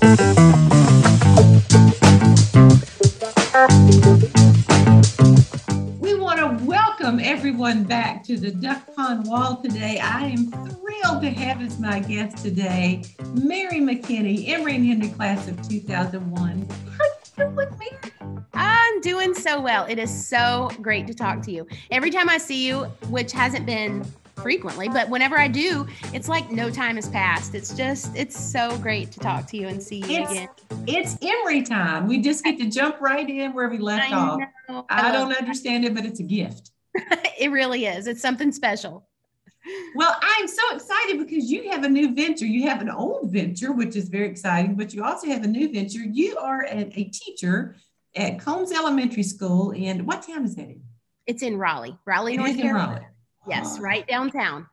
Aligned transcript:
We 0.00 0.06
want 6.14 6.38
to 6.38 6.58
welcome 6.64 7.20
everyone 7.22 7.84
back 7.84 8.24
to 8.24 8.38
the 8.38 8.50
Duck 8.50 8.94
Pond 8.96 9.26
Wall 9.26 9.56
today. 9.56 9.98
I 9.98 10.28
am 10.28 10.50
thrilled 10.50 11.20
to 11.20 11.30
have 11.30 11.60
as 11.60 11.78
my 11.78 12.00
guest 12.00 12.38
today 12.38 13.02
Mary 13.34 13.80
McKinney, 13.80 14.48
Emory 14.48 14.76
and 14.76 14.86
Henry 14.86 15.10
class 15.10 15.46
of 15.48 15.68
2001. 15.68 16.22
How 16.38 17.04
are 17.04 17.50
you 17.50 17.54
doing, 17.54 17.54
Mary? 17.78 18.44
I'm 18.54 19.00
doing 19.02 19.34
so 19.34 19.60
well. 19.60 19.84
It 19.84 19.98
is 19.98 20.26
so 20.26 20.70
great 20.80 21.06
to 21.08 21.14
talk 21.14 21.42
to 21.42 21.52
you. 21.52 21.66
Every 21.90 22.10
time 22.10 22.30
I 22.30 22.38
see 22.38 22.66
you, 22.66 22.84
which 23.10 23.32
hasn't 23.32 23.66
been 23.66 24.06
frequently, 24.40 24.88
but 24.88 25.08
whenever 25.08 25.38
I 25.38 25.48
do, 25.48 25.86
it's 26.12 26.28
like 26.28 26.50
no 26.50 26.70
time 26.70 26.96
has 26.96 27.08
passed. 27.08 27.54
It's 27.54 27.74
just, 27.74 28.14
it's 28.16 28.38
so 28.38 28.76
great 28.78 29.10
to 29.12 29.20
talk 29.20 29.46
to 29.48 29.56
you 29.56 29.68
and 29.68 29.82
see 29.82 29.98
you 29.98 30.22
It's, 30.22 30.30
again. 30.30 30.48
it's 30.86 31.16
Emory 31.22 31.62
time. 31.62 32.06
We 32.06 32.20
just 32.20 32.44
get 32.44 32.58
to 32.58 32.68
jump 32.68 33.00
right 33.00 33.28
in 33.28 33.52
where 33.52 33.68
we 33.68 33.78
left 33.78 34.12
off. 34.12 34.40
know. 34.68 34.86
I 34.88 35.12
love 35.12 35.28
don't 35.28 35.38
understand 35.38 35.84
it, 35.84 35.94
but 35.94 36.04
it's 36.04 36.20
a 36.20 36.24
gift. 36.24 36.70
it. 36.94 37.50
really 37.50 37.86
is. 37.86 38.06
It's 38.06 38.22
something 38.22 38.52
special. 38.52 39.06
Well, 39.94 40.16
I'm 40.22 40.48
so 40.48 40.74
excited 40.74 41.18
because 41.18 41.50
you 41.50 41.70
have 41.70 41.84
a 41.84 41.88
new 41.88 42.14
venture. 42.14 42.46
You 42.46 42.68
have 42.68 42.80
an 42.80 42.88
old 42.88 43.30
venture, 43.30 43.72
which 43.72 43.94
is 43.94 44.08
very 44.08 44.26
exciting, 44.28 44.74
but 44.74 44.94
you 44.94 45.04
also 45.04 45.26
have 45.26 45.44
a 45.44 45.48
new 45.48 45.70
venture. 45.70 46.00
You 46.00 46.38
are 46.38 46.64
a, 46.64 46.90
a 46.98 47.04
teacher 47.04 47.76
at 48.16 48.38
Combs 48.40 48.72
Elementary 48.72 49.22
School. 49.22 49.72
And 49.76 50.06
what 50.06 50.22
town 50.22 50.44
is 50.44 50.56
that 50.56 50.64
in? 50.64 50.82
It's 51.26 51.42
in 51.42 51.58
Raleigh, 51.58 51.96
Raleigh, 52.06 52.34
It 52.34 52.38
North 52.38 52.50
is 52.50 52.56
in 52.56 52.62
Carolina. 52.62 52.92
Raleigh. 52.92 53.06
Yes, 53.48 53.76
Oh. 53.78 53.82
right 53.82 54.06
downtown. 54.06 54.66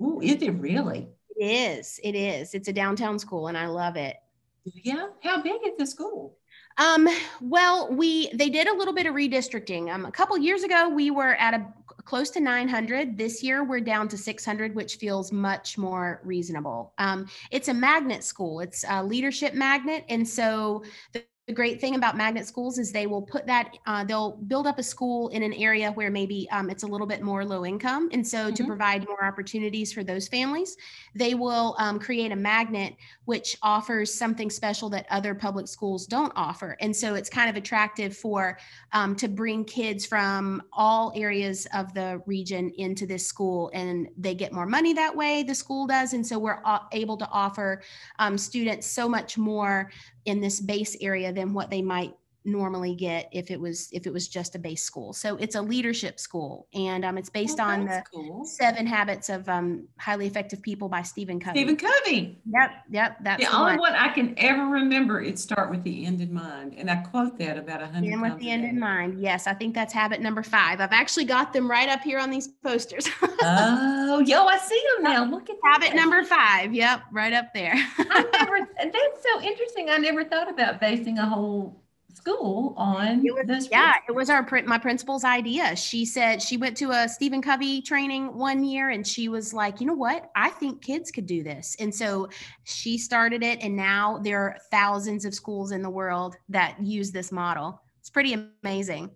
Ooh, 0.00 0.20
is 0.22 0.42
it 0.42 0.50
really? 0.52 1.08
It 1.36 1.44
is. 1.78 2.00
It 2.02 2.14
is. 2.14 2.54
It's 2.54 2.68
a 2.68 2.72
downtown 2.72 3.18
school 3.18 3.48
and 3.48 3.56
I 3.56 3.66
love 3.66 3.96
it. 3.96 4.16
Yeah. 4.64 5.08
How 5.22 5.42
big 5.42 5.60
is 5.66 5.76
the 5.78 5.86
school? 5.86 6.36
Um, 6.78 7.08
well, 7.40 7.92
we 7.92 8.30
they 8.32 8.48
did 8.48 8.68
a 8.68 8.74
little 8.74 8.94
bit 8.94 9.06
of 9.06 9.14
redistricting. 9.14 9.92
Um, 9.92 10.06
a 10.06 10.10
couple 10.12 10.36
years 10.38 10.62
ago, 10.62 10.88
we 10.88 11.10
were 11.10 11.34
at 11.34 11.54
a 11.54 11.66
close 12.04 12.30
to 12.30 12.40
900. 12.40 13.16
This 13.18 13.42
year, 13.42 13.64
we're 13.64 13.80
down 13.80 14.08
to 14.08 14.16
600, 14.16 14.74
which 14.74 14.96
feels 14.96 15.32
much 15.32 15.76
more 15.76 16.20
reasonable. 16.24 16.92
Um, 16.98 17.26
it's 17.50 17.68
a 17.68 17.74
magnet 17.74 18.24
school. 18.24 18.60
It's 18.60 18.84
a 18.88 19.02
leadership 19.04 19.54
magnet, 19.54 20.04
and 20.08 20.26
so 20.26 20.84
the, 21.12 21.24
the 21.50 21.56
great 21.56 21.80
thing 21.80 21.96
about 21.96 22.16
magnet 22.16 22.46
schools 22.46 22.78
is 22.78 22.92
they 22.92 23.08
will 23.08 23.22
put 23.22 23.44
that 23.44 23.76
uh, 23.84 24.04
they'll 24.04 24.36
build 24.46 24.68
up 24.68 24.78
a 24.78 24.84
school 24.84 25.30
in 25.30 25.42
an 25.42 25.52
area 25.54 25.90
where 25.90 26.08
maybe 26.08 26.48
um, 26.52 26.70
it's 26.70 26.84
a 26.84 26.86
little 26.86 27.08
bit 27.08 27.22
more 27.22 27.44
low 27.44 27.66
income, 27.66 28.08
and 28.12 28.24
so 28.24 28.52
to 28.52 28.62
Mhm. 28.62 28.66
provide 28.68 29.04
more 29.08 29.24
opportunities 29.24 29.92
for 29.92 30.04
those 30.04 30.28
families, 30.28 30.76
they 31.12 31.34
will 31.34 31.74
um, 31.80 31.98
create 31.98 32.30
a 32.30 32.36
magnet 32.36 32.94
which 33.24 33.56
offers 33.62 34.14
something 34.14 34.48
special 34.48 34.88
that 34.90 35.06
other 35.10 35.34
public 35.34 35.66
schools 35.66 36.06
don't 36.06 36.32
offer. 36.36 36.76
And 36.80 36.94
so 36.94 37.14
it's 37.16 37.28
kind 37.28 37.50
of 37.50 37.56
attractive 37.56 38.16
for 38.16 38.56
um, 38.92 39.16
to 39.16 39.26
bring 39.26 39.64
kids 39.64 40.06
from 40.06 40.62
all 40.72 41.12
areas 41.16 41.66
of 41.74 41.92
the 41.94 42.22
region 42.26 42.70
into 42.76 43.06
this 43.06 43.26
school, 43.26 43.72
and 43.74 44.08
they 44.16 44.36
get 44.36 44.52
more 44.52 44.66
money 44.66 44.92
that 44.94 45.16
way. 45.16 45.42
The 45.42 45.54
school 45.56 45.88
does, 45.88 46.12
and 46.12 46.24
so 46.24 46.38
we're 46.38 46.62
a- 46.64 46.86
able 46.92 47.16
to 47.16 47.28
offer 47.32 47.82
um, 48.20 48.38
students 48.38 48.86
so 48.86 49.08
much 49.08 49.36
more 49.36 49.90
in 50.24 50.40
this 50.40 50.60
base 50.60 50.96
area 51.00 51.32
than 51.32 51.54
what 51.54 51.70
they 51.70 51.82
might 51.82 52.14
normally 52.44 52.94
get 52.94 53.28
if 53.32 53.50
it 53.50 53.60
was 53.60 53.88
if 53.92 54.06
it 54.06 54.12
was 54.12 54.28
just 54.28 54.54
a 54.54 54.58
base 54.58 54.82
school. 54.82 55.12
So 55.12 55.36
it's 55.36 55.54
a 55.54 55.62
leadership 55.62 56.18
school, 56.18 56.66
and 56.74 57.04
um, 57.04 57.18
it's 57.18 57.30
based 57.30 57.58
Oh, 57.60 57.64
on 57.64 57.84
the 57.86 58.02
cool. 58.12 58.44
Seven 58.44 58.86
Habits 58.86 59.28
of 59.28 59.48
um, 59.48 59.88
Highly 59.98 60.26
Effective 60.26 60.62
People 60.62 60.88
by 60.88 61.02
Stephen 61.02 61.38
Covey. 61.40 61.58
Stephen 61.58 61.76
Covey. 61.76 62.38
Yep, 62.52 62.70
yep, 62.90 63.16
that's 63.22 63.44
The 63.44 63.50
the 63.50 63.56
only 63.56 63.72
one. 63.72 63.92
one 63.92 63.94
I 63.94 64.08
can 64.08 64.34
ever 64.38 64.64
remember, 64.66 65.20
it 65.20 65.38
start 65.38 65.70
with 65.70 65.82
the 65.84 66.06
end 66.06 66.20
in 66.20 66.32
mind. 66.32 66.74
And 66.78 66.90
I 66.90 66.96
quote 66.96 67.38
that 67.38 67.58
about 67.58 67.82
a 67.82 67.86
hundred 67.86 68.12
And 68.12 68.22
with 68.22 68.38
the 68.38 68.50
end 68.50 68.64
in 68.64 68.78
mind. 68.78 69.20
Yes, 69.20 69.46
I 69.46 69.54
think 69.54 69.74
that's 69.74 69.92
habit 69.92 70.20
number 70.20 70.42
five. 70.42 70.80
I've 70.80 70.92
actually 70.92 71.24
got 71.26 71.52
them 71.52 71.70
right 71.70 71.88
up 71.88 72.00
here 72.02 72.18
on 72.18 72.30
these 72.30 72.48
posters. 72.64 73.08
Oh, 73.42 74.20
yo, 74.26 74.44
I 74.46 74.58
see 74.58 74.82
them 74.96 75.04
now. 75.04 75.24
Look 75.24 75.48
at 75.50 75.56
that. 75.62 75.82
habit 75.82 75.96
number 75.96 76.22
five. 76.24 76.74
Yep, 76.74 77.02
right 77.12 77.32
up 77.32 77.52
there. 77.54 77.72
I 77.74 78.22
never, 78.32 78.68
that's 78.92 79.22
so 79.22 79.40
interesting. 79.42 79.88
I 79.90 79.96
never 79.98 80.24
thought 80.24 80.50
about 80.50 80.80
basing 80.80 81.18
a 81.18 81.26
whole 81.26 81.82
school 82.14 82.74
on 82.76 83.24
It 83.24 83.34
was- 83.34 83.46
this. 83.46 83.68
yeah, 83.70 83.94
it 84.08 84.12
was 84.12 84.30
our 84.30 84.46
my 84.66 84.78
principal's 84.78 85.24
idea. 85.24 85.74
She 85.76 86.04
said 86.04 86.42
she 86.42 86.56
went 86.56 86.76
to 86.78 86.90
a 86.90 87.08
Stephen 87.08 87.40
Covey 87.42 87.82
training 87.82 88.34
one 88.36 88.64
year 88.64 88.90
and 88.90 89.06
she 89.06 89.28
was 89.28 89.52
like, 89.54 89.80
you 89.80 89.86
know 89.86 89.94
what? 89.94 90.30
I 90.34 90.50
think 90.50 90.82
kids 90.82 91.10
could 91.10 91.26
do 91.26 91.42
this. 91.42 91.76
And 91.80 91.94
so 91.94 92.28
she 92.64 92.98
started 92.98 93.42
it 93.42 93.62
and 93.62 93.76
now 93.76 94.18
there 94.22 94.40
are 94.40 94.58
thousands 94.70 95.24
of 95.24 95.34
schools 95.34 95.72
in 95.72 95.82
the 95.82 95.90
world 95.90 96.36
that 96.48 96.76
use 96.82 97.10
this 97.12 97.32
model. 97.32 97.80
It's 98.00 98.10
pretty 98.10 98.36
amazing. 98.62 99.10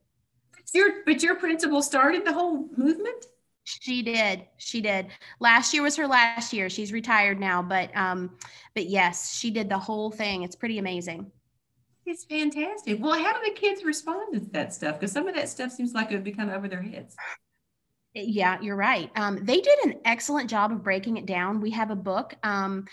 Your, 0.72 1.04
but 1.06 1.22
your 1.22 1.36
principal 1.36 1.82
started 1.82 2.24
the 2.24 2.32
whole 2.32 2.68
movement? 2.76 3.26
She 3.62 4.02
did. 4.02 4.44
She 4.58 4.80
did. 4.80 5.06
Last 5.40 5.72
year 5.72 5.82
was 5.82 5.96
her 5.96 6.06
last 6.06 6.52
year. 6.52 6.68
She's 6.68 6.92
retired 6.92 7.40
now, 7.40 7.62
but 7.62 7.96
um 7.96 8.36
but 8.74 8.86
yes, 8.86 9.34
she 9.38 9.50
did 9.50 9.68
the 9.68 9.78
whole 9.78 10.10
thing. 10.10 10.42
It's 10.42 10.56
pretty 10.56 10.78
amazing. 10.78 11.30
It's 12.06 12.24
fantastic. 12.24 12.98
Well, 13.00 13.18
how 13.18 13.32
do 13.32 13.40
the 13.44 13.58
kids 13.58 13.82
respond 13.82 14.34
to 14.34 14.40
that 14.52 14.74
stuff? 14.74 14.98
Because 14.98 15.12
some 15.12 15.26
of 15.26 15.34
that 15.34 15.48
stuff 15.48 15.72
seems 15.72 15.94
like 15.94 16.10
it 16.10 16.14
would 16.14 16.24
be 16.24 16.32
kind 16.32 16.50
of 16.50 16.56
over 16.56 16.68
their 16.68 16.82
heads. 16.82 17.16
Yeah, 18.14 18.60
you're 18.60 18.76
right. 18.76 19.10
Um, 19.16 19.44
they 19.44 19.60
did 19.60 19.78
an 19.86 19.94
excellent 20.04 20.48
job 20.48 20.70
of 20.70 20.84
breaking 20.84 21.16
it 21.16 21.26
down. 21.26 21.60
We 21.60 21.70
have 21.70 21.90
a 21.90 21.96
book. 21.96 22.34
Um, 22.44 22.86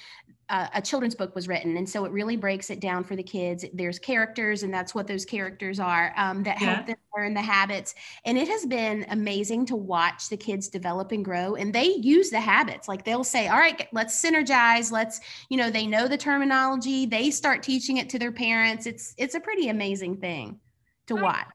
uh, 0.51 0.67
a 0.75 0.81
children's 0.81 1.15
book 1.15 1.33
was 1.33 1.47
written, 1.47 1.77
and 1.77 1.89
so 1.89 2.05
it 2.05 2.11
really 2.11 2.35
breaks 2.35 2.69
it 2.69 2.79
down 2.81 3.03
for 3.03 3.15
the 3.15 3.23
kids. 3.23 3.65
There's 3.73 3.97
characters, 3.97 4.63
and 4.63 4.73
that's 4.73 4.93
what 4.93 5.07
those 5.07 5.25
characters 5.25 5.79
are 5.79 6.13
um, 6.17 6.43
that 6.43 6.59
Yeah. 6.61 6.75
help 6.75 6.85
them 6.87 6.97
learn 7.17 7.33
the 7.33 7.41
habits. 7.41 7.95
And 8.25 8.37
it 8.37 8.47
has 8.49 8.65
been 8.65 9.05
amazing 9.09 9.65
to 9.67 9.75
watch 9.75 10.29
the 10.29 10.37
kids 10.37 10.67
develop 10.67 11.11
and 11.13 11.25
grow. 11.25 11.55
And 11.55 11.73
they 11.73 11.95
use 11.95 12.29
the 12.29 12.41
habits. 12.41 12.87
Like 12.87 13.03
they'll 13.05 13.23
say, 13.23 13.47
"All 13.47 13.57
right, 13.57 13.87
let's 13.93 14.21
synergize. 14.23 14.91
Let's," 14.91 15.21
you 15.49 15.57
know, 15.57 15.69
they 15.71 15.87
know 15.87 16.07
the 16.07 16.17
terminology. 16.17 17.05
They 17.05 17.31
start 17.31 17.63
teaching 17.63 17.97
it 17.97 18.09
to 18.09 18.19
their 18.19 18.31
parents. 18.33 18.85
It's 18.85 19.13
it's 19.17 19.35
a 19.35 19.39
pretty 19.39 19.69
amazing 19.69 20.17
thing 20.17 20.59
to 21.07 21.15
Right. 21.15 21.23
watch. 21.23 21.47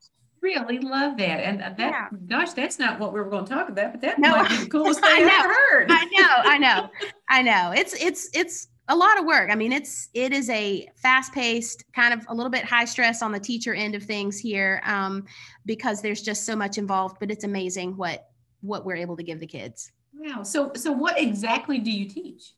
Really 0.42 0.78
love 0.78 1.16
that. 1.18 1.40
And 1.44 1.60
that, 1.60 1.78
Yeah. 1.78 2.08
gosh, 2.28 2.52
that's 2.52 2.78
not 2.78 3.00
what 3.00 3.12
we 3.12 3.20
were 3.20 3.28
going 3.30 3.44
to 3.46 3.52
talk 3.52 3.68
about, 3.68 3.92
but 3.92 4.00
that 4.02 4.18
No. 4.18 4.30
might 4.30 4.48
be 4.48 4.56
the 4.56 4.70
coolest 4.70 5.00
I 5.04 5.16
thing 5.16 5.26
I've 5.26 5.44
ever 5.44 5.54
heard. 5.70 5.90
I 5.90 6.04
know, 6.04 6.34
I 6.44 6.58
know, 6.58 6.90
I 7.28 7.42
know. 7.42 7.72
It's 7.76 7.94
it's 7.94 8.28
it's 8.34 8.68
a 8.88 8.96
lot 8.96 9.18
of 9.18 9.24
work. 9.24 9.50
I 9.50 9.54
mean, 9.54 9.72
it's 9.72 10.08
it 10.14 10.32
is 10.32 10.48
a 10.50 10.88
fast 10.96 11.32
paced, 11.32 11.84
kind 11.92 12.14
of 12.14 12.24
a 12.28 12.34
little 12.34 12.50
bit 12.50 12.64
high 12.64 12.84
stress 12.84 13.22
on 13.22 13.32
the 13.32 13.40
teacher 13.40 13.74
end 13.74 13.94
of 13.94 14.02
things 14.02 14.38
here, 14.38 14.80
um, 14.84 15.24
because 15.64 16.00
there's 16.02 16.22
just 16.22 16.46
so 16.46 16.54
much 16.54 16.78
involved. 16.78 17.16
But 17.18 17.30
it's 17.30 17.44
amazing 17.44 17.96
what 17.96 18.28
what 18.60 18.84
we're 18.84 18.96
able 18.96 19.16
to 19.16 19.22
give 19.22 19.40
the 19.40 19.46
kids. 19.46 19.92
Wow. 20.14 20.42
So, 20.42 20.72
so 20.74 20.90
what 20.92 21.18
exactly 21.20 21.78
do 21.78 21.90
you 21.90 22.08
teach? 22.08 22.52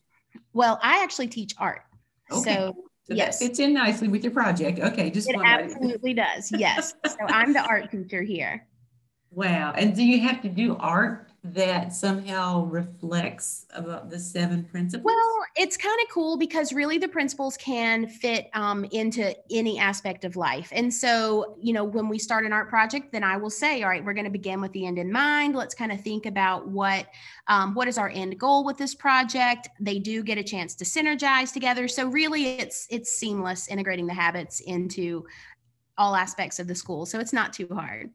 Well, 0.53 0.79
I 0.83 1.03
actually 1.03 1.29
teach 1.29 1.55
art, 1.59 1.83
Okay. 2.31 2.55
so 2.55 2.77
So 3.05 3.15
yes. 3.15 3.39
that 3.39 3.47
fits 3.47 3.59
in 3.59 3.75
nicely 3.75 4.09
with 4.09 4.23
your 4.23 4.33
project. 4.33 4.79
Okay, 4.79 5.11
just 5.11 5.29
it 5.29 5.37
absolutely 5.43 6.15
does. 6.15 6.53
Yes, 6.53 6.95
so 7.07 7.17
I'm 7.27 7.53
the 7.53 7.61
art 7.61 7.91
teacher 7.91 8.23
here. 8.23 8.67
Wow. 9.31 9.73
And 9.77 9.95
do 9.95 10.03
you 10.05 10.21
have 10.21 10.41
to 10.43 10.49
do 10.49 10.77
art 10.79 11.28
that 11.45 11.93
somehow 11.93 12.65
reflects 12.65 13.67
about 13.73 14.11
the 14.11 14.19
seven 14.19 14.65
principles? 14.65 15.05
Well, 15.05 15.45
it's 15.57 15.77
kind 15.77 15.97
of 16.03 16.13
cool 16.13 16.37
because 16.37 16.73
really 16.73 16.99
the 16.99 17.09
principles 17.09 17.57
can 17.57 18.09
fit 18.09 18.49
um, 18.55 18.85
into 18.87 19.35
any 19.51 19.79
aspect 19.79 20.25
of 20.25 20.37
life. 20.37 20.69
And 20.73 20.93
so, 20.93 21.57
you 21.61 21.73
know, 21.73 21.85
when 21.85 22.09
we 22.09 22.19
start 22.19 22.45
an 22.45 22.53
art 22.53 22.69
project, 22.69 23.13
then 23.13 23.23
I 23.23 23.37
will 23.37 23.51
say, 23.51 23.83
all 23.83 23.89
right, 23.89 24.05
we're 24.05 24.15
going 24.15 24.25
to 24.25 24.31
begin 24.31 24.61
with 24.61 24.73
the 24.73 24.87
end 24.87 24.99
in 24.99 25.13
mind. 25.13 25.55
Let's 25.55 25.75
kind 25.75 25.93
of 25.93 26.01
think 26.01 26.27
about 26.27 26.69
what 26.69 27.07
um, 27.47 27.75
what 27.75 27.89
is 27.89 27.99
our 27.99 28.11
end 28.11 28.39
goal 28.39 28.65
with 28.65 28.77
this 28.77 28.95
project. 28.95 29.69
They 29.81 29.99
do 29.99 30.23
get 30.23 30.39
a 30.39 30.45
chance 30.45 30.75
to 30.77 30.85
synergize 30.85 31.53
together. 31.53 31.89
So 31.89 32.09
really, 32.09 32.59
it's 32.59 32.87
it's 32.91 33.13
seamless 33.13 33.69
integrating 33.69 34.07
the 34.07 34.15
habits 34.15 34.61
into 34.61 35.25
all 35.97 36.15
aspects 36.15 36.59
of 36.59 36.67
the 36.67 36.75
school. 36.75 37.07
So 37.07 37.21
it's 37.21 37.33
not 37.33 37.53
too 37.53 37.69
hard. 37.73 38.11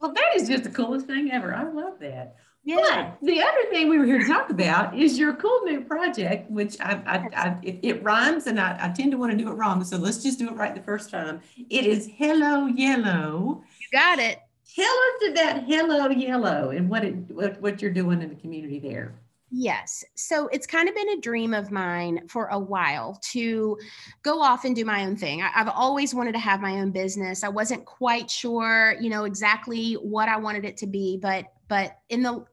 well, 0.00 0.12
that 0.12 0.32
is 0.36 0.48
just 0.48 0.64
the 0.64 0.70
coolest 0.70 1.06
thing 1.06 1.30
ever. 1.32 1.54
I 1.54 1.64
love 1.64 1.98
that. 2.00 2.36
Yeah. 2.68 3.14
But 3.18 3.26
the 3.26 3.40
other 3.40 3.64
thing 3.70 3.88
we 3.88 3.98
were 3.98 4.04
here 4.04 4.18
to 4.18 4.26
talk 4.26 4.50
about 4.50 4.94
is 4.94 5.18
your 5.18 5.32
cool 5.32 5.62
new 5.64 5.80
project, 5.80 6.50
which 6.50 6.78
I, 6.80 7.00
I, 7.06 7.16
I 7.34 7.58
it, 7.62 7.78
it 7.82 8.02
rhymes 8.02 8.46
and 8.46 8.60
I, 8.60 8.76
I 8.78 8.88
tend 8.90 9.10
to 9.12 9.16
want 9.16 9.32
to 9.32 9.38
do 9.38 9.48
it 9.48 9.54
wrong. 9.54 9.82
So 9.84 9.96
let's 9.96 10.22
just 10.22 10.38
do 10.38 10.48
it 10.48 10.52
right 10.52 10.74
the 10.74 10.82
first 10.82 11.08
time. 11.10 11.40
It 11.70 11.86
is 11.86 12.06
Hello 12.06 12.66
Yellow. 12.66 13.64
You 13.80 13.86
got 13.90 14.18
it. 14.18 14.40
Tell 14.76 14.84
us 14.84 15.30
about 15.30 15.64
Hello 15.64 16.10
Yellow 16.10 16.68
and 16.68 16.90
what 16.90 17.04
it 17.06 17.14
what, 17.30 17.58
what 17.62 17.80
you're 17.80 17.90
doing 17.90 18.20
in 18.20 18.28
the 18.28 18.34
community 18.34 18.78
there. 18.78 19.14
Yes. 19.50 20.04
So 20.14 20.48
it's 20.48 20.66
kind 20.66 20.90
of 20.90 20.94
been 20.94 21.08
a 21.08 21.20
dream 21.22 21.54
of 21.54 21.70
mine 21.70 22.28
for 22.28 22.48
a 22.48 22.58
while 22.58 23.18
to 23.30 23.78
go 24.22 24.42
off 24.42 24.66
and 24.66 24.76
do 24.76 24.84
my 24.84 25.06
own 25.06 25.16
thing. 25.16 25.40
I, 25.40 25.48
have 25.48 25.70
always 25.70 26.14
wanted 26.14 26.32
to 26.32 26.38
have 26.38 26.60
my 26.60 26.80
own 26.80 26.90
business. 26.90 27.42
I 27.42 27.48
wasn't 27.48 27.86
quite 27.86 28.30
sure, 28.30 28.94
you 29.00 29.08
know, 29.08 29.24
exactly 29.24 29.94
what 29.94 30.28
I 30.28 30.36
wanted 30.36 30.66
it 30.66 30.76
to 30.78 30.86
be, 30.86 31.16
but 31.16 31.46
but 31.68 31.96
in 32.10 32.22
the 32.22 32.44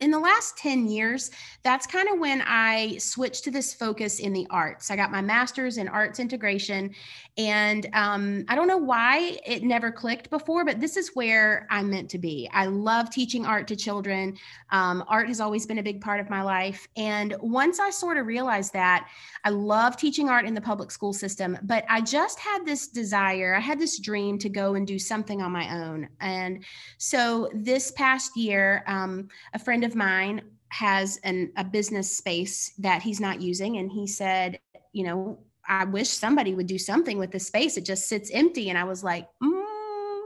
in 0.00 0.10
the 0.10 0.18
last 0.18 0.56
10 0.56 0.88
years, 0.88 1.30
that's 1.62 1.86
kind 1.86 2.08
of 2.08 2.18
when 2.18 2.42
I 2.46 2.96
switched 2.96 3.44
to 3.44 3.50
this 3.50 3.74
focus 3.74 4.18
in 4.18 4.32
the 4.32 4.46
arts. 4.48 4.90
I 4.90 4.96
got 4.96 5.12
my 5.12 5.20
master's 5.20 5.76
in 5.76 5.88
arts 5.88 6.18
integration. 6.18 6.94
And 7.36 7.86
um, 7.92 8.44
I 8.48 8.54
don't 8.54 8.66
know 8.66 8.78
why 8.78 9.38
it 9.46 9.62
never 9.62 9.92
clicked 9.92 10.30
before, 10.30 10.64
but 10.64 10.80
this 10.80 10.96
is 10.96 11.10
where 11.14 11.66
I'm 11.70 11.90
meant 11.90 12.08
to 12.10 12.18
be. 12.18 12.48
I 12.52 12.66
love 12.66 13.10
teaching 13.10 13.44
art 13.44 13.68
to 13.68 13.76
children. 13.76 14.36
Um, 14.70 15.04
art 15.06 15.28
has 15.28 15.40
always 15.40 15.66
been 15.66 15.78
a 15.78 15.82
big 15.82 16.00
part 16.00 16.20
of 16.20 16.30
my 16.30 16.42
life. 16.42 16.88
And 16.96 17.36
once 17.40 17.78
I 17.78 17.90
sort 17.90 18.16
of 18.16 18.26
realized 18.26 18.72
that, 18.72 19.08
I 19.44 19.50
love 19.50 19.96
teaching 19.98 20.28
art 20.30 20.46
in 20.46 20.54
the 20.54 20.60
public 20.60 20.90
school 20.90 21.12
system, 21.12 21.58
but 21.62 21.84
I 21.88 22.00
just 22.00 22.38
had 22.38 22.64
this 22.64 22.88
desire, 22.88 23.54
I 23.54 23.60
had 23.60 23.78
this 23.78 23.98
dream 23.98 24.38
to 24.38 24.48
go 24.48 24.74
and 24.74 24.86
do 24.86 24.98
something 24.98 25.42
on 25.42 25.52
my 25.52 25.84
own. 25.84 26.08
And 26.20 26.64
so 26.98 27.50
this 27.54 27.90
past 27.92 28.36
year, 28.36 28.82
um, 28.86 29.28
a 29.54 29.58
friend 29.58 29.84
of 29.84 29.89
of 29.90 29.96
mine 29.96 30.42
has 30.68 31.18
an, 31.24 31.52
a 31.56 31.64
business 31.64 32.16
space 32.16 32.72
that 32.78 33.02
he's 33.02 33.20
not 33.20 33.40
using. 33.40 33.78
And 33.78 33.90
he 33.90 34.06
said, 34.06 34.60
you 34.92 35.04
know, 35.04 35.40
I 35.68 35.84
wish 35.84 36.08
somebody 36.08 36.54
would 36.54 36.68
do 36.68 36.78
something 36.78 37.18
with 37.18 37.32
this 37.32 37.48
space. 37.48 37.76
It 37.76 37.84
just 37.84 38.08
sits 38.08 38.30
empty. 38.32 38.70
And 38.70 38.78
I 38.78 38.84
was 38.84 39.02
like, 39.02 39.26
mm. 39.42 40.22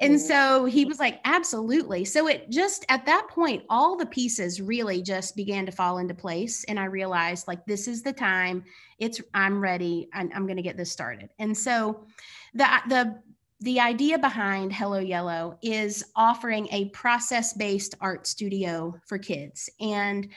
and 0.00 0.20
so 0.20 0.64
he 0.64 0.84
was 0.84 1.00
like, 1.00 1.20
absolutely. 1.24 2.04
So 2.04 2.28
it 2.28 2.50
just 2.50 2.84
at 2.88 3.04
that 3.06 3.26
point, 3.28 3.64
all 3.68 3.96
the 3.96 4.06
pieces 4.06 4.60
really 4.60 5.02
just 5.02 5.34
began 5.34 5.66
to 5.66 5.72
fall 5.72 5.98
into 5.98 6.14
place. 6.14 6.64
And 6.64 6.78
I 6.78 6.84
realized 6.84 7.48
like, 7.48 7.66
this 7.66 7.88
is 7.88 8.02
the 8.02 8.12
time 8.12 8.64
it's, 8.98 9.20
I'm 9.34 9.60
ready. 9.60 10.08
I'm, 10.12 10.30
I'm 10.34 10.46
going 10.46 10.56
to 10.56 10.62
get 10.62 10.76
this 10.76 10.92
started. 10.92 11.30
And 11.38 11.56
so 11.56 12.06
the, 12.54 12.68
the, 12.88 13.20
the 13.62 13.78
idea 13.78 14.18
behind 14.18 14.72
Hello 14.72 14.98
Yellow 14.98 15.58
is 15.60 16.02
offering 16.16 16.66
a 16.70 16.88
process 16.90 17.52
based 17.52 17.94
art 18.00 18.26
studio 18.26 18.98
for 19.06 19.18
kids. 19.18 19.68
And 19.80 20.28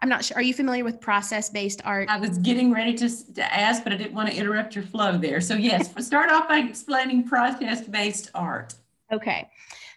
I'm 0.00 0.08
not 0.08 0.24
sure, 0.24 0.36
are 0.36 0.42
you 0.42 0.52
familiar 0.52 0.82
with 0.82 1.00
process 1.00 1.48
based 1.48 1.80
art? 1.84 2.08
I 2.10 2.18
was 2.18 2.38
getting 2.38 2.72
ready 2.72 2.94
to, 2.94 3.34
to 3.34 3.54
ask, 3.54 3.84
but 3.84 3.92
I 3.92 3.96
didn't 3.96 4.14
want 4.14 4.30
to 4.30 4.36
interrupt 4.36 4.74
your 4.74 4.84
flow 4.84 5.16
there. 5.16 5.40
So, 5.40 5.54
yes, 5.54 5.94
start 6.04 6.30
off 6.30 6.48
by 6.48 6.58
explaining 6.58 7.28
process 7.28 7.82
based 7.82 8.30
art. 8.34 8.74
Okay. 9.12 9.48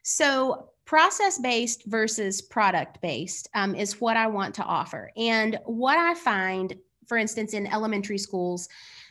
So, 0.03 0.69
process 0.85 1.39
based 1.39 1.85
versus 1.87 2.43
product 2.43 3.01
based 3.01 3.49
um, 3.55 3.73
is 3.73 3.99
what 3.99 4.15
I 4.15 4.27
want 4.27 4.53
to 4.55 4.63
offer. 4.63 5.11
And 5.17 5.57
what 5.65 5.97
I 5.97 6.13
find, 6.13 6.75
for 7.07 7.17
instance, 7.17 7.55
in 7.55 7.65
elementary 7.65 8.19
schools, 8.19 8.69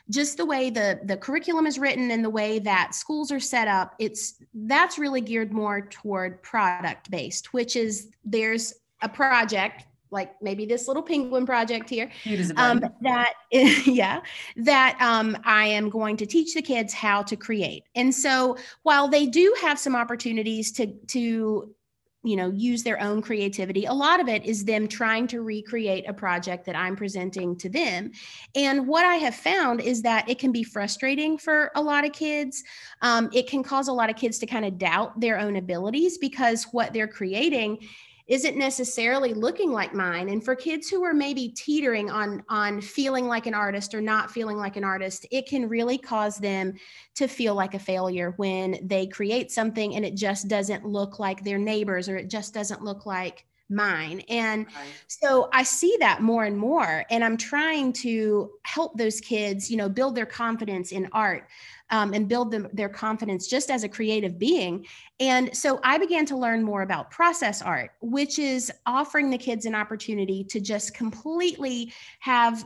just 0.09 0.37
the 0.37 0.45
way 0.45 0.69
the 0.69 0.99
the 1.03 1.17
curriculum 1.17 1.65
is 1.65 1.79
written 1.79 2.11
and 2.11 2.23
the 2.23 2.29
way 2.29 2.59
that 2.59 2.93
schools 2.93 3.31
are 3.31 3.39
set 3.39 3.67
up 3.67 3.95
it's 3.99 4.35
that's 4.53 4.99
really 4.99 5.21
geared 5.21 5.51
more 5.51 5.81
toward 5.81 6.41
product 6.43 7.09
based 7.09 7.53
which 7.53 7.75
is 7.75 8.09
there's 8.23 8.73
a 9.01 9.09
project 9.09 9.85
like 10.11 10.31
maybe 10.41 10.65
this 10.65 10.87
little 10.87 11.03
penguin 11.03 11.45
project 11.45 11.89
here 11.89 12.09
um, 12.57 12.81
that 13.01 13.33
yeah 13.51 14.21
that 14.55 14.97
um, 15.01 15.37
i 15.43 15.65
am 15.65 15.89
going 15.89 16.15
to 16.15 16.25
teach 16.25 16.53
the 16.53 16.61
kids 16.61 16.93
how 16.93 17.21
to 17.23 17.35
create. 17.35 17.83
And 17.95 18.13
so 18.13 18.57
while 18.83 19.07
they 19.07 19.25
do 19.25 19.55
have 19.61 19.77
some 19.77 19.95
opportunities 19.95 20.71
to 20.73 20.87
to 21.07 21.74
you 22.25 22.35
know 22.35 22.51
use 22.51 22.83
their 22.83 22.99
own 22.99 23.21
creativity. 23.21 23.85
A 23.85 23.93
lot 23.93 24.19
of 24.19 24.27
it 24.27 24.45
is 24.45 24.65
them 24.65 24.87
trying 24.87 25.27
to 25.27 25.41
recreate 25.41 26.05
a 26.07 26.13
project 26.13 26.65
that 26.65 26.75
i'm 26.75 26.95
presenting 26.95 27.55
to 27.57 27.69
them. 27.69 28.11
And 28.55 28.87
what 28.87 29.05
i 29.05 29.15
have 29.15 29.35
found 29.35 29.81
is 29.81 30.01
that 30.01 30.27
it 30.29 30.39
can 30.39 30.51
be 30.51 30.63
frustrating 30.63 31.37
for 31.37 31.71
a 31.75 31.81
lot 31.81 32.05
of 32.05 32.11
kids. 32.11 32.63
Um, 33.01 33.29
it 33.33 33.47
can 33.47 33.63
cause 33.63 33.87
a 33.87 33.93
lot 33.93 34.09
of 34.09 34.15
kids 34.15 34.39
to 34.39 34.45
kind 34.45 34.65
of 34.65 34.77
doubt 34.77 35.19
their 35.19 35.39
own 35.39 35.55
abilities 35.55 36.17
because 36.17 36.63
what 36.71 36.91
they're 36.93 37.07
creating 37.07 37.79
isn't 38.27 38.57
necessarily 38.57 39.33
looking 39.33 39.71
like 39.71 39.93
mine 39.93 40.29
and 40.29 40.43
for 40.43 40.55
kids 40.55 40.89
who 40.89 41.03
are 41.03 41.13
maybe 41.13 41.49
teetering 41.49 42.09
on 42.09 42.43
on 42.49 42.81
feeling 42.81 43.27
like 43.27 43.45
an 43.45 43.53
artist 43.53 43.93
or 43.93 44.01
not 44.01 44.31
feeling 44.31 44.57
like 44.57 44.77
an 44.77 44.83
artist 44.83 45.27
it 45.31 45.47
can 45.47 45.69
really 45.69 45.97
cause 45.97 46.37
them 46.37 46.73
to 47.13 47.27
feel 47.27 47.53
like 47.53 47.75
a 47.75 47.79
failure 47.79 48.33
when 48.37 48.79
they 48.81 49.05
create 49.05 49.51
something 49.51 49.95
and 49.95 50.03
it 50.03 50.15
just 50.15 50.47
doesn't 50.47 50.85
look 50.85 51.19
like 51.19 51.43
their 51.43 51.59
neighbors 51.59 52.09
or 52.09 52.17
it 52.17 52.29
just 52.29 52.53
doesn't 52.53 52.83
look 52.83 53.05
like 53.05 53.45
mine. 53.69 54.21
And 54.29 54.65
right. 54.67 54.87
so 55.07 55.49
I 55.51 55.63
see 55.63 55.95
that 55.99 56.21
more 56.21 56.43
and 56.43 56.57
more. 56.57 57.05
And 57.09 57.23
I'm 57.23 57.37
trying 57.37 57.93
to 57.93 58.51
help 58.63 58.97
those 58.97 59.19
kids, 59.19 59.71
you 59.71 59.77
know, 59.77 59.89
build 59.89 60.15
their 60.15 60.25
confidence 60.25 60.91
in 60.91 61.09
art 61.11 61.47
um, 61.89 62.13
and 62.13 62.27
build 62.27 62.51
them, 62.51 62.67
their 62.73 62.89
confidence 62.89 63.47
just 63.47 63.69
as 63.69 63.83
a 63.83 63.89
creative 63.89 64.39
being. 64.39 64.85
And 65.19 65.55
so 65.55 65.79
I 65.83 65.97
began 65.97 66.25
to 66.27 66.37
learn 66.37 66.63
more 66.63 66.81
about 66.81 67.11
process 67.11 67.61
art, 67.61 67.91
which 68.01 68.39
is 68.39 68.71
offering 68.85 69.29
the 69.29 69.37
kids 69.37 69.65
an 69.65 69.75
opportunity 69.75 70.43
to 70.45 70.59
just 70.59 70.93
completely 70.93 71.93
have 72.19 72.65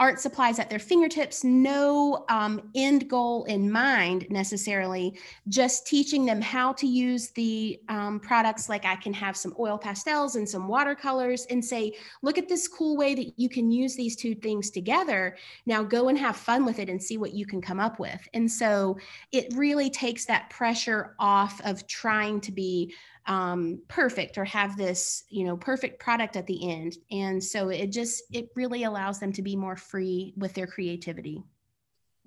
art 0.00 0.18
supplies 0.18 0.58
at 0.58 0.70
their 0.70 0.78
fingertips, 0.78 1.44
no 1.44 2.24
um, 2.30 2.70
end 2.74 3.08
goal 3.08 3.44
in 3.44 3.70
mind 3.70 4.26
necessarily, 4.30 5.16
just 5.48 5.86
teaching 5.86 6.24
them 6.24 6.40
how 6.40 6.72
to 6.72 6.86
use 6.86 7.30
the 7.32 7.78
um, 7.90 8.18
products. 8.18 8.70
Like 8.70 8.86
I 8.86 8.96
can 8.96 9.12
have 9.12 9.36
some 9.36 9.54
oil 9.60 9.76
pastels 9.76 10.36
and 10.36 10.48
some 10.48 10.66
watercolors 10.66 11.44
and 11.50 11.62
say, 11.62 11.92
look 12.22 12.38
at 12.38 12.48
this 12.48 12.66
cool 12.66 12.96
way 12.96 13.14
that 13.14 13.38
you 13.38 13.50
can 13.50 13.70
use 13.70 13.94
these 13.94 14.16
two 14.16 14.34
things 14.34 14.70
together. 14.70 15.36
Now 15.66 15.82
go 15.82 16.08
and 16.08 16.18
have 16.18 16.34
fun 16.34 16.64
with 16.64 16.78
it 16.78 16.88
and 16.88 17.00
see 17.00 17.18
what 17.18 17.34
you 17.34 17.44
can 17.44 17.60
come 17.60 17.78
up 17.78 18.00
with. 18.00 18.26
And 18.32 18.50
so 18.50 18.96
it 19.32 19.52
really 19.54 19.90
takes 19.90 20.24
that 20.24 20.48
pressure 20.48 21.14
off 21.18 21.60
of 21.62 21.86
trying 21.86 22.40
to 22.40 22.52
be 22.52 22.94
um, 23.26 23.80
perfect 23.88 24.38
or 24.38 24.44
have 24.44 24.76
this 24.76 25.24
you 25.28 25.44
know 25.44 25.56
perfect 25.56 26.00
product 26.00 26.36
at 26.36 26.46
the 26.46 26.70
end 26.70 26.96
and 27.10 27.42
so 27.42 27.68
it 27.68 27.92
just 27.92 28.22
it 28.32 28.48
really 28.56 28.84
allows 28.84 29.20
them 29.20 29.32
to 29.32 29.42
be 29.42 29.56
more 29.56 29.76
free 29.76 30.32
with 30.36 30.54
their 30.54 30.66
creativity 30.66 31.44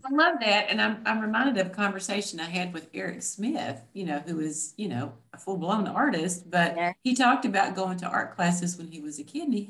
I 0.06 0.10
love 0.10 0.40
that. 0.42 0.70
And 0.70 0.82
I'm, 0.82 1.02
I'm 1.06 1.22
reminded 1.22 1.58
of 1.58 1.68
a 1.68 1.76
conversation 1.76 2.40
I 2.40 2.50
had 2.50 2.74
with 2.74 2.90
Eric 2.94 3.22
Smith, 3.22 3.82
you 3.94 4.06
know, 4.06 4.20
who 4.20 4.42
is, 4.42 4.74
you 4.76 4.90
know, 4.90 5.14
a 5.34 5.38
full 5.38 5.58
blown 5.58 5.88
artist, 5.88 6.50
but 6.50 6.76
yeah. 6.76 6.94
he 7.04 7.16
talked 7.16 7.46
about 7.46 7.76
going 7.76 7.98
to 8.00 8.08
art 8.08 8.36
classes 8.36 8.78
when 8.78 8.88
he 8.88 9.00
was 9.00 9.20
a 9.20 9.24
kid 9.24 9.44
and 9.44 9.54
he 9.54 9.70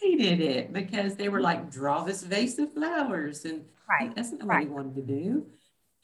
hated 0.00 0.40
it 0.40 0.72
because 0.72 1.16
they 1.16 1.28
were 1.28 1.40
like, 1.40 1.70
draw 1.70 2.04
this 2.04 2.22
vase 2.22 2.58
of 2.60 2.72
flowers. 2.72 3.44
And 3.44 3.64
right. 3.88 4.14
that's 4.14 4.30
not 4.32 4.46
right. 4.46 4.58
what 4.58 4.62
he 4.62 4.68
wanted 4.68 4.94
to 4.94 5.02
do. 5.02 5.46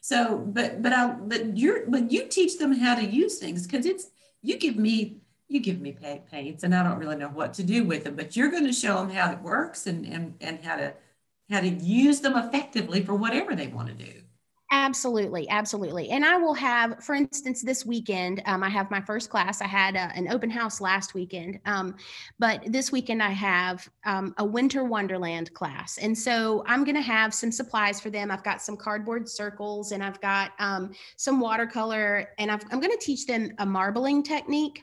So, 0.00 0.38
but, 0.38 0.82
but 0.82 0.92
I, 0.92 1.12
but 1.12 1.56
you're, 1.56 1.88
but 1.88 2.10
you 2.10 2.26
teach 2.26 2.58
them 2.58 2.72
how 2.72 2.96
to 2.96 3.04
use 3.04 3.38
things 3.38 3.66
because 3.66 3.86
it's, 3.86 4.10
you 4.46 4.58
give 4.58 4.76
me 4.76 5.20
you 5.48 5.60
give 5.60 5.80
me 5.80 5.96
paints 6.30 6.64
and 6.64 6.74
I 6.74 6.82
don't 6.82 6.98
really 6.98 7.16
know 7.16 7.28
what 7.28 7.54
to 7.54 7.62
do 7.62 7.84
with 7.84 8.04
them, 8.04 8.16
but 8.16 8.36
you're 8.36 8.50
going 8.50 8.66
to 8.66 8.72
show 8.72 8.96
them 8.96 9.10
how 9.10 9.30
it 9.30 9.40
works 9.42 9.86
and, 9.86 10.04
and, 10.04 10.34
and 10.40 10.64
how 10.64 10.76
to 10.76 10.94
how 11.48 11.60
to 11.60 11.68
use 11.68 12.20
them 12.20 12.36
effectively 12.36 13.04
for 13.04 13.14
whatever 13.14 13.54
they 13.54 13.68
want 13.68 13.88
to 13.88 13.94
do. 13.94 14.22
Absolutely, 14.72 15.48
absolutely. 15.48 16.10
And 16.10 16.24
I 16.24 16.36
will 16.38 16.54
have, 16.54 17.02
for 17.04 17.14
instance, 17.14 17.62
this 17.62 17.86
weekend, 17.86 18.42
um, 18.46 18.64
I 18.64 18.68
have 18.68 18.90
my 18.90 19.00
first 19.00 19.30
class. 19.30 19.62
I 19.62 19.68
had 19.68 19.94
a, 19.94 20.10
an 20.16 20.26
open 20.26 20.50
house 20.50 20.80
last 20.80 21.14
weekend, 21.14 21.60
um, 21.66 21.94
but 22.40 22.64
this 22.66 22.90
weekend 22.90 23.22
I 23.22 23.30
have 23.30 23.88
um, 24.06 24.34
a 24.38 24.44
winter 24.44 24.82
wonderland 24.82 25.54
class. 25.54 25.98
And 25.98 26.18
so 26.18 26.64
I'm 26.66 26.82
going 26.82 26.96
to 26.96 27.00
have 27.00 27.32
some 27.32 27.52
supplies 27.52 28.00
for 28.00 28.10
them. 28.10 28.28
I've 28.32 28.42
got 28.42 28.60
some 28.60 28.76
cardboard 28.76 29.28
circles 29.28 29.92
and 29.92 30.02
I've 30.02 30.20
got 30.20 30.50
um, 30.58 30.90
some 31.16 31.38
watercolor, 31.38 32.30
and 32.38 32.50
i 32.50 32.54
I'm 32.72 32.80
going 32.80 32.90
to 32.90 32.98
teach 33.00 33.24
them 33.26 33.52
a 33.58 33.66
marbling 33.66 34.24
technique 34.24 34.82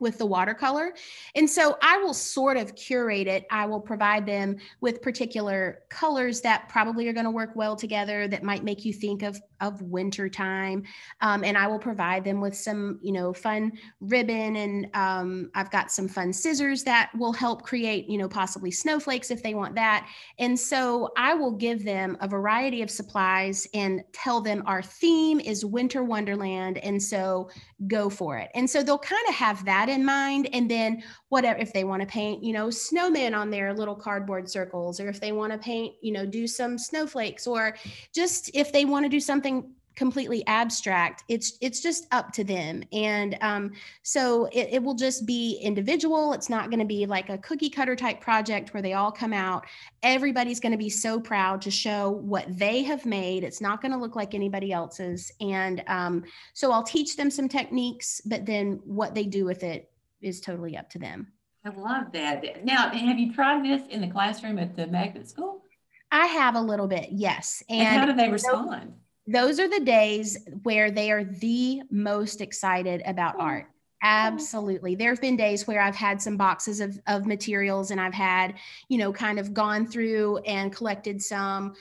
with 0.00 0.18
the 0.18 0.26
watercolor. 0.26 0.94
And 1.36 1.48
so 1.48 1.76
I 1.82 1.98
will 1.98 2.14
sort 2.14 2.56
of 2.56 2.74
curate 2.74 3.28
it. 3.28 3.46
I 3.50 3.66
will 3.66 3.80
provide 3.80 4.26
them 4.26 4.56
with 4.80 5.02
particular 5.02 5.82
colors 5.88 6.40
that 6.40 6.68
probably 6.68 7.06
are 7.08 7.12
going 7.12 7.24
to 7.24 7.30
work 7.30 7.54
well 7.54 7.76
together 7.76 8.26
that 8.28 8.42
might 8.42 8.64
make 8.64 8.84
you 8.84 8.92
think 8.92 9.22
of 9.22 9.40
of 9.60 9.82
winter 9.82 10.28
time. 10.28 10.82
Um, 11.20 11.44
and 11.44 11.56
I 11.56 11.66
will 11.66 11.78
provide 11.78 12.24
them 12.24 12.40
with 12.40 12.56
some, 12.56 12.98
you 13.02 13.12
know, 13.12 13.32
fun 13.32 13.72
ribbon 14.00 14.56
and 14.56 14.88
um, 14.94 15.50
I've 15.54 15.70
got 15.70 15.90
some 15.90 16.08
fun 16.08 16.32
scissors 16.32 16.82
that 16.84 17.10
will 17.18 17.32
help 17.32 17.62
create, 17.62 18.08
you 18.08 18.18
know, 18.18 18.28
possibly 18.28 18.70
snowflakes 18.70 19.30
if 19.30 19.42
they 19.42 19.54
want 19.54 19.74
that. 19.74 20.08
And 20.38 20.58
so 20.58 21.10
I 21.16 21.34
will 21.34 21.52
give 21.52 21.84
them 21.84 22.16
a 22.20 22.28
variety 22.28 22.82
of 22.82 22.90
supplies 22.90 23.66
and 23.74 24.02
tell 24.12 24.40
them 24.40 24.62
our 24.66 24.82
theme 24.82 25.40
is 25.40 25.64
winter 25.64 26.04
wonderland. 26.04 26.78
And 26.78 27.02
so 27.02 27.50
go 27.86 28.10
for 28.10 28.36
it. 28.38 28.50
And 28.54 28.68
so 28.68 28.82
they'll 28.82 28.98
kind 28.98 29.26
of 29.28 29.34
have 29.34 29.64
that 29.64 29.88
in 29.88 30.04
mind. 30.04 30.48
And 30.52 30.70
then 30.70 31.02
whatever, 31.28 31.58
if 31.58 31.72
they 31.72 31.84
want 31.84 32.02
to 32.02 32.06
paint, 32.06 32.42
you 32.42 32.52
know, 32.52 32.68
snowmen 32.68 33.36
on 33.36 33.50
their 33.50 33.72
little 33.72 33.94
cardboard 33.94 34.50
circles, 34.50 35.00
or 35.00 35.08
if 35.08 35.20
they 35.20 35.32
want 35.32 35.52
to 35.52 35.58
paint, 35.58 35.94
you 36.02 36.12
know, 36.12 36.26
do 36.26 36.46
some 36.46 36.76
snowflakes, 36.76 37.46
or 37.46 37.76
just 38.14 38.50
if 38.54 38.72
they 38.72 38.84
want 38.84 39.04
to 39.04 39.08
do 39.08 39.20
something 39.20 39.49
completely 39.96 40.42
abstract 40.46 41.24
it's 41.28 41.58
it's 41.60 41.82
just 41.82 42.06
up 42.10 42.32
to 42.32 42.42
them 42.42 42.82
and 42.92 43.36
um, 43.42 43.70
so 44.02 44.46
it, 44.46 44.68
it 44.72 44.82
will 44.82 44.94
just 44.94 45.26
be 45.26 45.58
individual 45.62 46.32
it's 46.32 46.48
not 46.48 46.70
going 46.70 46.78
to 46.78 46.86
be 46.86 47.04
like 47.04 47.28
a 47.28 47.36
cookie 47.38 47.68
cutter 47.68 47.94
type 47.94 48.20
project 48.20 48.72
where 48.72 48.82
they 48.82 48.94
all 48.94 49.12
come 49.12 49.32
out 49.32 49.66
everybody's 50.02 50.60
going 50.60 50.72
to 50.72 50.78
be 50.78 50.88
so 50.88 51.20
proud 51.20 51.60
to 51.60 51.70
show 51.70 52.10
what 52.10 52.46
they 52.56 52.82
have 52.82 53.04
made 53.04 53.44
it's 53.44 53.60
not 53.60 53.82
going 53.82 53.92
to 53.92 53.98
look 53.98 54.16
like 54.16 54.32
anybody 54.32 54.72
else's 54.72 55.32
and 55.40 55.82
um, 55.86 56.24
so 56.54 56.72
i'll 56.72 56.82
teach 56.82 57.16
them 57.16 57.30
some 57.30 57.48
techniques 57.48 58.22
but 58.24 58.46
then 58.46 58.80
what 58.84 59.14
they 59.14 59.24
do 59.24 59.44
with 59.44 59.62
it 59.62 59.90
is 60.22 60.40
totally 60.40 60.78
up 60.78 60.88
to 60.88 60.98
them 60.98 61.26
I 61.62 61.68
love 61.78 62.12
that. 62.12 62.64
Now, 62.64 62.88
have 62.88 63.18
you 63.18 63.34
tried 63.34 63.62
this 63.62 63.82
in 63.90 64.00
the 64.00 64.06
classroom 64.06 64.58
at 64.58 64.76
the 64.76 64.86
magnet 64.86 65.28
school? 65.28 65.62
I 66.10 66.24
have 66.24 66.54
a 66.54 66.60
little 66.60 66.86
bit, 66.86 67.08
yes. 67.12 67.62
And, 67.68 67.80
and 67.80 68.00
how 68.00 68.06
do 68.06 68.14
they 68.14 68.30
respond? 68.30 68.94
Those 69.30 69.60
are 69.60 69.68
the 69.68 69.80
days 69.80 70.36
where 70.64 70.90
they 70.90 71.12
are 71.12 71.22
the 71.22 71.82
most 71.90 72.40
excited 72.40 73.00
about 73.06 73.36
oh. 73.38 73.42
art. 73.42 73.64
Hmm. 74.02 74.08
Absolutely. 74.08 74.94
There 74.96 75.10
have 75.10 75.20
been 75.20 75.36
days 75.36 75.66
where 75.66 75.80
I've 75.80 75.94
had 75.94 76.20
some 76.20 76.36
boxes 76.36 76.80
of, 76.80 76.98
of 77.06 77.26
materials 77.26 77.92
and 77.92 78.00
I've 78.00 78.14
had, 78.14 78.54
you 78.88 78.98
know, 78.98 79.12
kind 79.12 79.38
of 79.38 79.54
gone 79.54 79.86
through 79.86 80.38
and 80.38 80.74
collected 80.74 81.22
some 81.22 81.74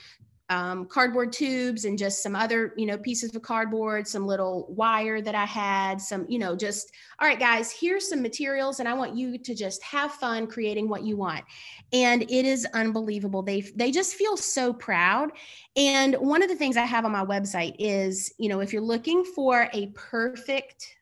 um, 0.50 0.86
cardboard 0.86 1.32
tubes 1.32 1.86
and 1.86 1.98
just 1.98 2.24
some 2.24 2.36
other, 2.36 2.74
you 2.76 2.88
know, 2.88 2.98
pieces 2.98 3.36
of 3.36 3.42
cardboard, 3.44 4.08
some 4.08 4.26
little 4.26 4.66
wire 4.70 5.22
that 5.22 5.36
I 5.36 5.46
had, 5.46 6.02
some, 6.02 6.26
you 6.28 6.40
know, 6.40 6.56
just, 6.56 6.92
all 7.20 7.28
right, 7.28 7.40
guys, 7.40 7.72
here's 7.72 8.10
some 8.10 8.22
materials 8.22 8.80
and 8.80 8.90
I 8.90 8.94
want 8.94 9.16
you 9.16 9.38
to 9.38 9.54
just 9.54 9.84
have 9.84 10.12
fun 10.14 10.48
creating 10.48 10.90
what 10.90 11.04
you 11.04 11.18
want. 11.18 11.46
And 11.94 12.24
it 12.24 12.46
is 12.46 12.66
unbelievable. 12.74 13.44
They, 13.44 13.62
they 13.62 13.92
just 13.92 14.16
feel 14.16 14.36
so 14.36 14.74
proud. 14.74 15.30
And 15.76 16.16
one 16.16 16.42
of 16.42 16.50
the 16.50 16.56
things 16.56 16.78
I 16.78 16.86
have 16.86 17.06
on 17.06 17.12
my 17.12 17.26
website 17.26 17.76
is, 17.78 18.34
you 18.40 18.50
know, 18.50 18.60
if 18.60 18.74
you're 18.74 18.82
looking 18.82 19.24
for 19.24 19.70
a 19.74 19.88
perfect 19.88 20.96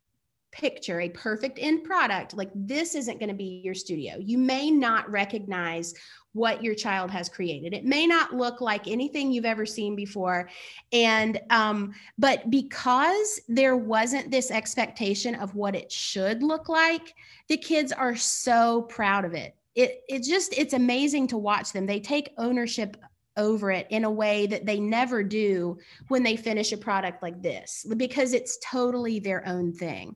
picture, 0.51 1.01
a 1.01 1.09
perfect 1.09 1.59
end 1.61 1.83
product, 1.83 2.33
like 2.35 2.49
this 2.55 2.95
isn't 2.95 3.19
going 3.19 3.29
to 3.29 3.35
be 3.35 3.61
your 3.63 3.75
studio. 3.75 4.15
You 4.17 4.37
may 4.37 4.71
not 4.71 5.09
recognize 5.09 5.93
what 6.37 6.63
your 6.63 6.75
child 6.75 7.11
has 7.11 7.27
created. 7.27 7.73
It 7.73 7.83
may 7.83 8.07
not 8.07 8.33
look 8.33 8.61
like 8.61 8.87
anything 8.87 9.31
you've 9.31 9.43
ever 9.43 9.65
seen 9.65 9.95
before. 9.95 10.49
And, 10.93 11.41
um, 11.49 11.93
but 12.17 12.49
because 12.49 13.41
there 13.49 13.75
wasn't 13.75 14.31
this 14.31 14.51
expectation 14.51 15.35
of 15.35 15.55
what 15.55 15.75
it 15.75 15.91
should 15.91 16.43
look 16.43 16.69
like, 16.69 17.15
the 17.49 17.57
kids 17.57 17.91
are 17.91 18.15
so 18.15 18.83
proud 18.83 19.25
of 19.25 19.33
it. 19.33 19.55
It, 19.75 20.03
it 20.07 20.23
just, 20.23 20.57
it's 20.57 20.73
amazing 20.73 21.27
to 21.27 21.37
watch 21.37 21.73
them. 21.73 21.85
They 21.85 21.99
take 21.99 22.33
ownership 22.37 22.97
over 23.37 23.71
it 23.71 23.87
in 23.89 24.03
a 24.03 24.11
way 24.11 24.47
that 24.47 24.65
they 24.65 24.79
never 24.79 25.23
do 25.23 25.77
when 26.07 26.23
they 26.23 26.35
finish 26.35 26.71
a 26.71 26.77
product 26.77 27.21
like 27.21 27.41
this 27.41 27.85
because 27.95 28.33
it's 28.33 28.57
totally 28.63 29.19
their 29.19 29.47
own 29.47 29.71
thing 29.71 30.15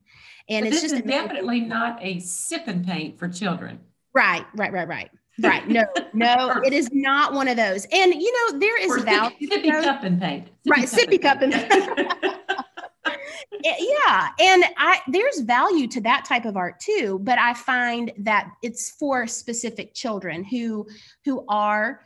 and 0.49 0.65
but 0.65 0.73
it's 0.73 0.81
just 0.81 1.05
definitely 1.05 1.61
not 1.61 1.97
a 2.01 2.19
sip 2.19 2.63
and 2.65 2.85
paint 2.85 3.17
for 3.17 3.29
children 3.29 3.79
right 4.13 4.45
right 4.55 4.73
right 4.73 4.87
right 4.87 5.11
right. 5.41 5.67
No 5.67 5.83
no 6.13 6.61
it 6.65 6.73
is 6.73 6.89
not 6.91 7.33
one 7.33 7.47
of 7.47 7.57
those. 7.57 7.85
And 7.91 8.13
you 8.13 8.51
know 8.51 8.59
there 8.59 8.81
is 8.81 9.03
value 9.03 9.49
sippy 9.49 9.83
cup 9.83 10.03
and 10.03 10.19
paint. 10.19 10.47
Sippy 10.47 10.69
right 10.69 10.87
sippy 10.87 11.21
cup 11.21 11.41
and 11.41 11.53
paint. 11.53 12.13
yeah 13.63 14.29
and 14.39 14.63
i 14.77 14.99
there's 15.07 15.39
value 15.41 15.87
to 15.87 15.99
that 16.01 16.23
type 16.25 16.45
of 16.45 16.55
art 16.55 16.79
too 16.79 17.19
but 17.23 17.37
i 17.37 17.53
find 17.53 18.11
that 18.17 18.49
it's 18.61 18.91
for 18.91 19.27
specific 19.27 19.93
children 19.93 20.43
who 20.43 20.87
who 21.25 21.43
are 21.49 22.01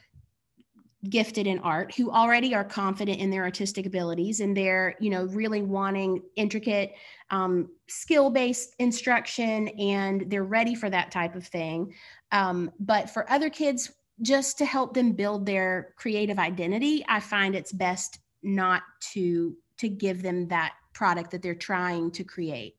gifted 1.10 1.46
in 1.48 1.60
art 1.60 1.94
who 1.96 2.12
already 2.12 2.56
are 2.56 2.64
confident 2.64 3.20
in 3.20 3.30
their 3.30 3.44
artistic 3.44 3.86
abilities 3.86 4.40
and 4.40 4.56
they're 4.56 4.96
you 5.00 5.10
know 5.10 5.26
really 5.26 5.62
wanting 5.62 6.22
intricate 6.36 6.94
um, 7.32 7.70
skill-based 7.88 8.76
instruction 8.80 9.68
and 9.70 10.26
they're 10.30 10.44
ready 10.44 10.76
for 10.76 10.90
that 10.90 11.12
type 11.12 11.36
of 11.36 11.46
thing 11.46 11.94
um, 12.32 12.72
but 12.80 13.10
for 13.10 13.30
other 13.32 13.50
kids 13.50 13.92
just 14.22 14.58
to 14.58 14.66
help 14.66 14.94
them 14.94 15.12
build 15.12 15.46
their 15.46 15.94
creative 15.98 16.40
identity 16.40 17.06
i 17.10 17.20
find 17.20 17.56
it's 17.56 17.72
best 17.72 18.20
not 18.44 18.84
to 19.00 19.56
to 19.78 19.90
give 19.90 20.22
them 20.22 20.48
that 20.48 20.74
product 20.94 21.32
that 21.32 21.42
they're 21.42 21.54
trying 21.54 22.12
to 22.12 22.24
create. 22.24 22.76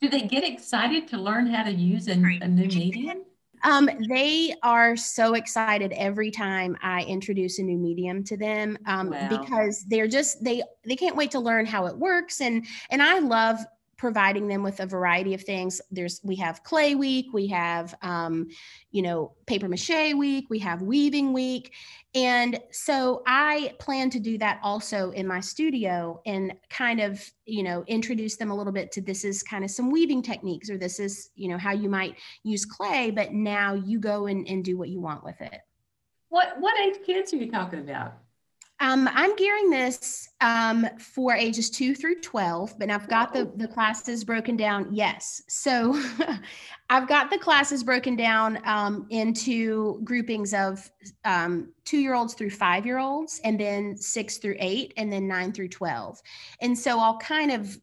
Do 0.00 0.08
they 0.08 0.22
get 0.22 0.44
excited 0.44 1.06
to 1.08 1.18
learn 1.18 1.46
how 1.46 1.62
to 1.64 1.70
use 1.70 2.08
a, 2.08 2.12
a 2.12 2.48
new 2.48 2.66
medium? 2.66 3.24
Um, 3.62 3.90
they 4.08 4.54
are 4.62 4.96
so 4.96 5.34
excited 5.34 5.92
every 5.92 6.30
time 6.30 6.78
I 6.82 7.02
introduce 7.02 7.58
a 7.58 7.62
new 7.62 7.76
medium 7.76 8.24
to 8.24 8.36
them 8.38 8.78
um, 8.86 9.10
wow. 9.10 9.28
because 9.28 9.84
they're 9.86 10.08
just 10.08 10.42
they 10.42 10.62
they 10.86 10.96
can't 10.96 11.14
wait 11.14 11.32
to 11.32 11.40
learn 11.40 11.66
how 11.66 11.84
it 11.84 11.96
works. 11.96 12.40
And 12.40 12.66
and 12.88 13.02
I 13.02 13.18
love 13.18 13.58
providing 14.00 14.48
them 14.48 14.62
with 14.62 14.80
a 14.80 14.86
variety 14.86 15.34
of 15.34 15.42
things. 15.42 15.78
There's 15.90 16.22
we 16.24 16.34
have 16.36 16.64
clay 16.64 16.94
week, 16.94 17.26
we 17.34 17.46
have 17.48 17.94
um, 18.00 18.48
you 18.90 19.02
know 19.02 19.34
paper 19.46 19.68
mache 19.68 20.14
week, 20.14 20.46
we 20.48 20.58
have 20.60 20.80
weaving 20.80 21.34
week, 21.34 21.74
and 22.14 22.58
so 22.72 23.22
I 23.26 23.74
plan 23.78 24.08
to 24.10 24.18
do 24.18 24.38
that 24.38 24.58
also 24.62 25.10
in 25.10 25.26
my 25.26 25.40
studio 25.40 26.22
and 26.24 26.54
kind 26.70 27.00
of 27.00 27.22
you 27.44 27.62
know 27.62 27.84
introduce 27.88 28.36
them 28.36 28.50
a 28.50 28.56
little 28.56 28.72
bit 28.72 28.90
to 28.92 29.02
this 29.02 29.22
is 29.22 29.42
kind 29.42 29.64
of 29.64 29.70
some 29.70 29.90
weaving 29.90 30.22
techniques 30.22 30.70
or 30.70 30.78
this 30.78 30.98
is 30.98 31.28
you 31.34 31.48
know 31.48 31.58
how 31.58 31.72
you 31.72 31.90
might 31.90 32.16
use 32.42 32.64
clay, 32.64 33.10
but 33.10 33.32
now 33.34 33.74
you 33.74 34.00
go 34.00 34.26
and, 34.26 34.48
and 34.48 34.64
do 34.64 34.78
what 34.78 34.88
you 34.88 34.98
want 34.98 35.22
with 35.22 35.38
it. 35.42 35.60
What 36.30 36.58
what 36.58 36.80
age 36.80 37.04
kids 37.04 37.34
are 37.34 37.36
you 37.36 37.50
talking 37.50 37.80
about? 37.80 38.14
Um, 38.80 39.10
I'm 39.12 39.36
gearing 39.36 39.68
this 39.68 40.30
um, 40.40 40.86
for 40.98 41.34
ages 41.34 41.68
two 41.68 41.94
through 41.94 42.22
12, 42.22 42.78
but 42.78 42.88
I've 42.88 43.08
got 43.08 43.34
the, 43.34 43.52
the 43.56 43.68
classes 43.68 44.24
broken 44.24 44.56
down. 44.56 44.88
Yes. 44.90 45.42
So 45.48 46.00
I've 46.90 47.06
got 47.06 47.30
the 47.30 47.36
classes 47.36 47.84
broken 47.84 48.16
down 48.16 48.58
um, 48.64 49.06
into 49.10 50.00
groupings 50.02 50.54
of 50.54 50.90
um, 51.26 51.72
two 51.84 51.98
year 51.98 52.14
olds 52.14 52.32
through 52.32 52.50
five 52.50 52.86
year 52.86 52.98
olds, 52.98 53.38
and 53.44 53.60
then 53.60 53.98
six 53.98 54.38
through 54.38 54.56
eight, 54.58 54.94
and 54.96 55.12
then 55.12 55.28
nine 55.28 55.52
through 55.52 55.68
12. 55.68 56.20
And 56.62 56.76
so 56.76 56.98
I'll 56.98 57.18
kind 57.18 57.52
of 57.52 57.78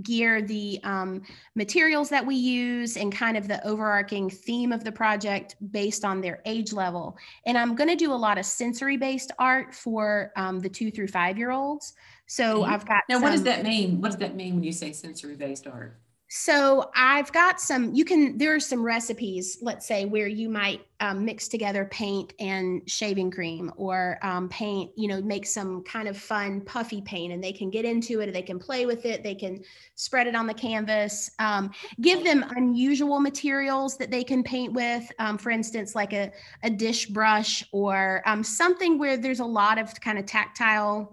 gear 0.00 0.40
the 0.40 0.80
um, 0.84 1.22
materials 1.54 2.08
that 2.08 2.24
we 2.24 2.34
use 2.34 2.96
and 2.96 3.14
kind 3.14 3.36
of 3.36 3.46
the 3.46 3.64
overarching 3.66 4.30
theme 4.30 4.72
of 4.72 4.84
the 4.84 4.92
project 4.92 5.56
based 5.70 6.04
on 6.04 6.20
their 6.20 6.40
age 6.46 6.72
level. 6.72 7.16
And 7.44 7.58
I'm 7.58 7.74
going 7.74 7.90
to 7.90 7.96
do 7.96 8.12
a 8.12 8.14
lot 8.14 8.38
of 8.38 8.46
sensory 8.46 8.96
based 8.96 9.32
art 9.38 9.74
for 9.74 10.32
um, 10.36 10.60
the 10.60 10.68
two 10.68 10.90
through 10.90 11.08
five 11.08 11.36
year 11.36 11.50
olds. 11.50 11.92
So 12.26 12.62
I've 12.64 12.86
got. 12.86 13.02
Now, 13.08 13.16
some, 13.16 13.22
what 13.22 13.32
does 13.32 13.42
that 13.42 13.62
mean? 13.62 14.00
What 14.00 14.12
does 14.12 14.20
that 14.20 14.34
mean 14.34 14.54
when 14.54 14.64
you 14.64 14.72
say 14.72 14.92
sensory 14.92 15.36
based 15.36 15.66
art? 15.66 15.98
So 16.34 16.90
I've 16.96 17.30
got 17.30 17.60
some, 17.60 17.92
you 17.92 18.06
can, 18.06 18.38
there 18.38 18.54
are 18.54 18.58
some 18.58 18.82
recipes, 18.82 19.58
let's 19.60 19.86
say, 19.86 20.06
where 20.06 20.26
you 20.26 20.48
might 20.48 20.80
um, 21.00 21.26
mix 21.26 21.46
together 21.46 21.84
paint 21.84 22.32
and 22.40 22.80
shaving 22.88 23.30
cream 23.30 23.70
or 23.76 24.18
um, 24.22 24.48
paint, 24.48 24.92
you 24.96 25.08
know, 25.08 25.20
make 25.20 25.44
some 25.44 25.84
kind 25.84 26.08
of 26.08 26.16
fun 26.16 26.62
puffy 26.62 27.02
paint 27.02 27.34
and 27.34 27.44
they 27.44 27.52
can 27.52 27.68
get 27.68 27.84
into 27.84 28.20
it, 28.20 28.32
they 28.32 28.40
can 28.40 28.58
play 28.58 28.86
with 28.86 29.04
it, 29.04 29.22
they 29.22 29.34
can 29.34 29.62
spread 29.94 30.26
it 30.26 30.34
on 30.34 30.46
the 30.46 30.54
canvas. 30.54 31.30
Um, 31.38 31.70
give 32.00 32.24
them 32.24 32.46
unusual 32.56 33.20
materials 33.20 33.98
that 33.98 34.10
they 34.10 34.24
can 34.24 34.42
paint 34.42 34.72
with, 34.72 35.12
um, 35.18 35.36
for 35.36 35.50
instance, 35.50 35.94
like 35.94 36.14
a, 36.14 36.32
a 36.62 36.70
dish 36.70 37.08
brush 37.08 37.62
or 37.72 38.22
um, 38.24 38.42
something 38.42 38.98
where 38.98 39.18
there's 39.18 39.40
a 39.40 39.44
lot 39.44 39.78
of 39.78 40.00
kind 40.00 40.18
of 40.18 40.24
tactile 40.24 41.12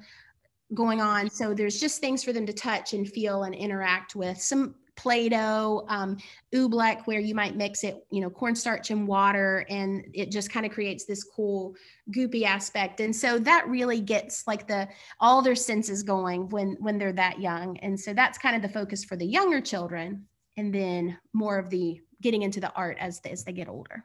going 0.73 1.01
on. 1.01 1.29
So 1.29 1.53
there's 1.53 1.77
just 1.77 1.99
things 1.99 2.23
for 2.23 2.31
them 2.31 2.45
to 2.45 2.53
touch 2.53 2.93
and 2.93 3.05
feel 3.05 3.43
and 3.43 3.53
interact 3.53 4.15
with. 4.15 4.39
Some 4.39 4.75
Play-Doh, 4.99 5.85
um, 5.87 6.17
oobleck, 6.53 7.07
where 7.07 7.21
you 7.21 7.33
might 7.33 7.55
mix 7.55 7.85
it, 7.85 8.05
you 8.11 8.19
know, 8.19 8.29
cornstarch 8.29 8.91
and 8.91 9.07
water, 9.07 9.65
and 9.69 10.05
it 10.13 10.29
just 10.29 10.51
kind 10.51 10.65
of 10.65 10.73
creates 10.73 11.05
this 11.05 11.23
cool 11.23 11.73
goopy 12.11 12.43
aspect. 12.43 12.99
And 12.99 13.15
so 13.15 13.39
that 13.39 13.65
really 13.69 14.01
gets 14.01 14.45
like 14.45 14.67
the 14.67 14.89
all 15.21 15.41
their 15.41 15.55
senses 15.55 16.03
going 16.03 16.49
when 16.49 16.75
when 16.81 16.97
they're 16.97 17.13
that 17.13 17.39
young. 17.39 17.77
And 17.77 17.97
so 17.97 18.13
that's 18.13 18.37
kind 18.37 18.57
of 18.57 18.61
the 18.61 18.67
focus 18.67 19.05
for 19.05 19.15
the 19.15 19.25
younger 19.25 19.61
children, 19.61 20.25
and 20.57 20.75
then 20.75 21.17
more 21.31 21.57
of 21.57 21.69
the 21.69 22.01
getting 22.21 22.41
into 22.41 22.59
the 22.59 22.73
art 22.73 22.97
as 22.99 23.21
as 23.23 23.45
they 23.45 23.53
get 23.53 23.69
older. 23.69 24.03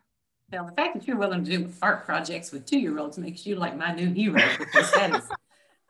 Well, 0.52 0.66
the 0.66 0.72
fact 0.80 0.94
that 0.94 1.08
you're 1.08 1.16
willing 1.16 1.44
to 1.44 1.50
do 1.50 1.72
art 1.82 2.04
projects 2.04 2.52
with 2.52 2.66
two-year-olds 2.66 3.18
makes 3.18 3.44
you 3.44 3.56
like 3.56 3.76
my 3.76 3.92
new 3.92 4.12
hero 4.12 4.40
because 4.58 4.92
that 4.92 5.16
is 5.16 5.28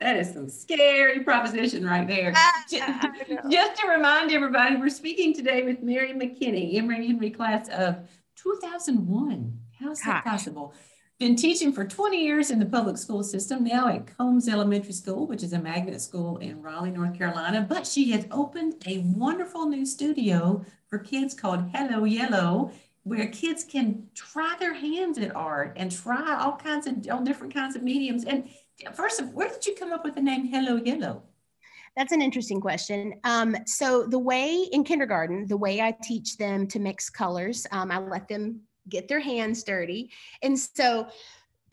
that 0.04 0.18
is 0.18 0.32
some 0.34 0.50
scary 0.50 1.20
proposition 1.20 1.84
right 1.84 2.06
there. 2.06 2.34
Just 3.50 3.80
to 3.80 3.88
remind 3.88 4.30
everybody, 4.32 4.76
we're 4.76 4.90
speaking 4.90 5.32
today 5.32 5.62
with 5.62 5.82
Mary 5.82 6.12
McKinney, 6.12 6.74
Emory 6.74 7.06
Henry 7.06 7.30
class 7.30 7.70
of 7.70 7.96
2001. 8.36 9.58
How's 9.80 10.00
that 10.00 10.22
possible? 10.22 10.74
Been 11.18 11.36
teaching 11.36 11.72
for 11.72 11.86
20 11.86 12.22
years 12.22 12.50
in 12.50 12.58
the 12.58 12.66
public 12.66 12.98
school 12.98 13.22
system, 13.22 13.64
now 13.64 13.88
at 13.88 14.14
Combs 14.18 14.46
Elementary 14.46 14.92
School, 14.92 15.26
which 15.26 15.42
is 15.42 15.54
a 15.54 15.58
magnet 15.58 15.98
school 16.02 16.36
in 16.36 16.60
Raleigh, 16.60 16.90
North 16.90 17.16
Carolina. 17.16 17.64
But 17.66 17.86
she 17.86 18.10
has 18.10 18.26
opened 18.30 18.82
a 18.86 18.98
wonderful 18.98 19.66
new 19.66 19.86
studio 19.86 20.66
for 20.90 20.98
kids 20.98 21.32
called 21.32 21.70
Hello 21.72 22.04
Yellow, 22.04 22.72
where 23.04 23.28
kids 23.28 23.64
can 23.64 24.08
try 24.14 24.54
their 24.58 24.74
hands 24.74 25.16
at 25.18 25.34
art 25.34 25.74
and 25.76 25.90
try 25.90 26.36
all 26.38 26.56
kinds 26.56 26.86
of 26.86 27.06
all 27.10 27.22
different 27.22 27.54
kinds 27.54 27.76
of 27.76 27.82
mediums. 27.82 28.24
And 28.24 28.48
first 28.92 29.20
of 29.20 29.32
where 29.34 29.48
did 29.48 29.66
you 29.66 29.74
come 29.74 29.92
up 29.92 30.04
with 30.04 30.14
the 30.14 30.22
name 30.22 30.46
Hello 30.46 30.76
Yellow? 30.76 31.22
That's 31.96 32.12
an 32.12 32.20
interesting 32.20 32.60
question. 32.60 33.14
Um, 33.22 33.56
so 33.66 34.04
the 34.04 34.18
way 34.18 34.66
in 34.72 34.82
kindergarten, 34.82 35.46
the 35.46 35.56
way 35.56 35.80
I 35.80 35.96
teach 36.02 36.36
them 36.36 36.66
to 36.68 36.80
mix 36.80 37.08
colors, 37.08 37.66
um, 37.70 37.90
I 37.90 37.98
let 37.98 38.26
them 38.26 38.62
get 38.88 39.06
their 39.06 39.20
hands 39.20 39.62
dirty. 39.62 40.10
And 40.42 40.58
so 40.58 41.06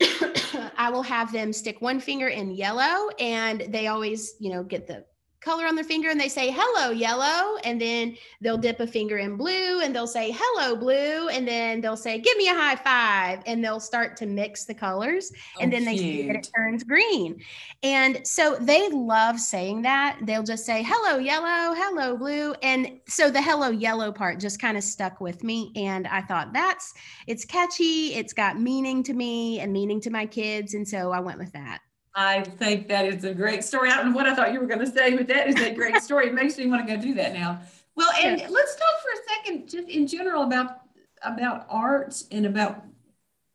I 0.76 0.90
will 0.90 1.02
have 1.02 1.32
them 1.32 1.52
stick 1.52 1.80
one 1.80 1.98
finger 1.98 2.28
in 2.28 2.52
yellow 2.52 3.08
and 3.18 3.62
they 3.68 3.88
always, 3.88 4.34
you 4.38 4.50
know, 4.50 4.62
get 4.62 4.86
the 4.86 5.04
color 5.42 5.66
on 5.66 5.74
their 5.74 5.84
finger 5.84 6.08
and 6.08 6.20
they 6.20 6.28
say 6.28 6.50
hello 6.50 6.90
yellow. 6.90 7.58
And 7.64 7.80
then 7.80 8.16
they'll 8.40 8.58
dip 8.58 8.80
a 8.80 8.86
finger 8.86 9.18
in 9.18 9.36
blue 9.36 9.80
and 9.80 9.94
they'll 9.94 10.06
say 10.06 10.34
hello 10.34 10.76
blue. 10.76 11.28
And 11.28 11.46
then 11.46 11.80
they'll 11.80 11.96
say 11.96 12.18
give 12.18 12.36
me 12.36 12.48
a 12.48 12.54
high 12.54 12.76
five. 12.76 13.42
And 13.46 13.62
they'll 13.64 13.80
start 13.80 14.16
to 14.18 14.26
mix 14.26 14.64
the 14.64 14.74
colors 14.74 15.32
Oh, 15.56 15.62
and 15.62 15.72
then 15.72 15.84
they 15.84 15.96
see 15.96 16.26
that 16.26 16.36
it 16.36 16.48
turns 16.56 16.84
green. 16.84 17.42
And 17.82 18.26
so 18.26 18.56
they 18.60 18.88
love 18.90 19.40
saying 19.40 19.82
that. 19.82 20.18
They'll 20.22 20.42
just 20.42 20.64
say 20.64 20.84
hello 20.86 21.18
yellow 21.18 21.74
hello 21.74 22.16
blue. 22.16 22.54
And 22.62 23.00
so 23.06 23.30
the 23.30 23.42
hello 23.42 23.70
yellow 23.70 24.12
part 24.12 24.40
just 24.40 24.60
kind 24.60 24.76
of 24.76 24.84
stuck 24.84 25.20
with 25.20 25.42
me 25.42 25.72
and 25.76 26.06
i 26.06 26.20
thought 26.20 26.52
that's 26.52 26.92
it's 27.26 27.44
catchy. 27.44 28.14
It's 28.14 28.32
got 28.32 28.60
meaning 28.60 29.02
to 29.04 29.12
me 29.12 29.60
and 29.60 29.72
meaning 29.72 30.00
to 30.02 30.10
my 30.10 30.26
kids. 30.26 30.74
And 30.74 30.86
so 30.86 31.10
i 31.12 31.20
went 31.20 31.38
with 31.38 31.52
that 31.52 31.80
I 32.14 32.42
think 32.42 32.88
that 32.88 33.06
is 33.06 33.24
a 33.24 33.32
great 33.34 33.64
story. 33.64 33.90
I 33.90 33.96
don't 33.96 34.10
know 34.10 34.16
what 34.16 34.26
I 34.26 34.34
thought 34.34 34.52
you 34.52 34.60
were 34.60 34.66
going 34.66 34.80
to 34.80 34.86
say, 34.86 35.16
but 35.16 35.26
that 35.28 35.48
is 35.48 35.56
a 35.60 35.72
great 35.74 35.96
story. 36.02 36.26
It 36.26 36.34
makes 36.34 36.58
me 36.58 36.66
want 36.66 36.86
to 36.86 36.96
go 36.96 37.00
do 37.00 37.14
that 37.14 37.32
now. 37.32 37.60
Well, 37.96 38.10
and 38.22 38.38
Yeah. 38.40 38.48
let's 38.48 38.74
talk 38.76 39.02
for 39.02 39.10
a 39.10 39.34
second, 39.34 39.68
just 39.68 39.88
in 39.88 40.06
general 40.06 40.42
about 40.42 40.78
about 41.22 41.66
art 41.70 42.20
and 42.32 42.46
about 42.46 42.84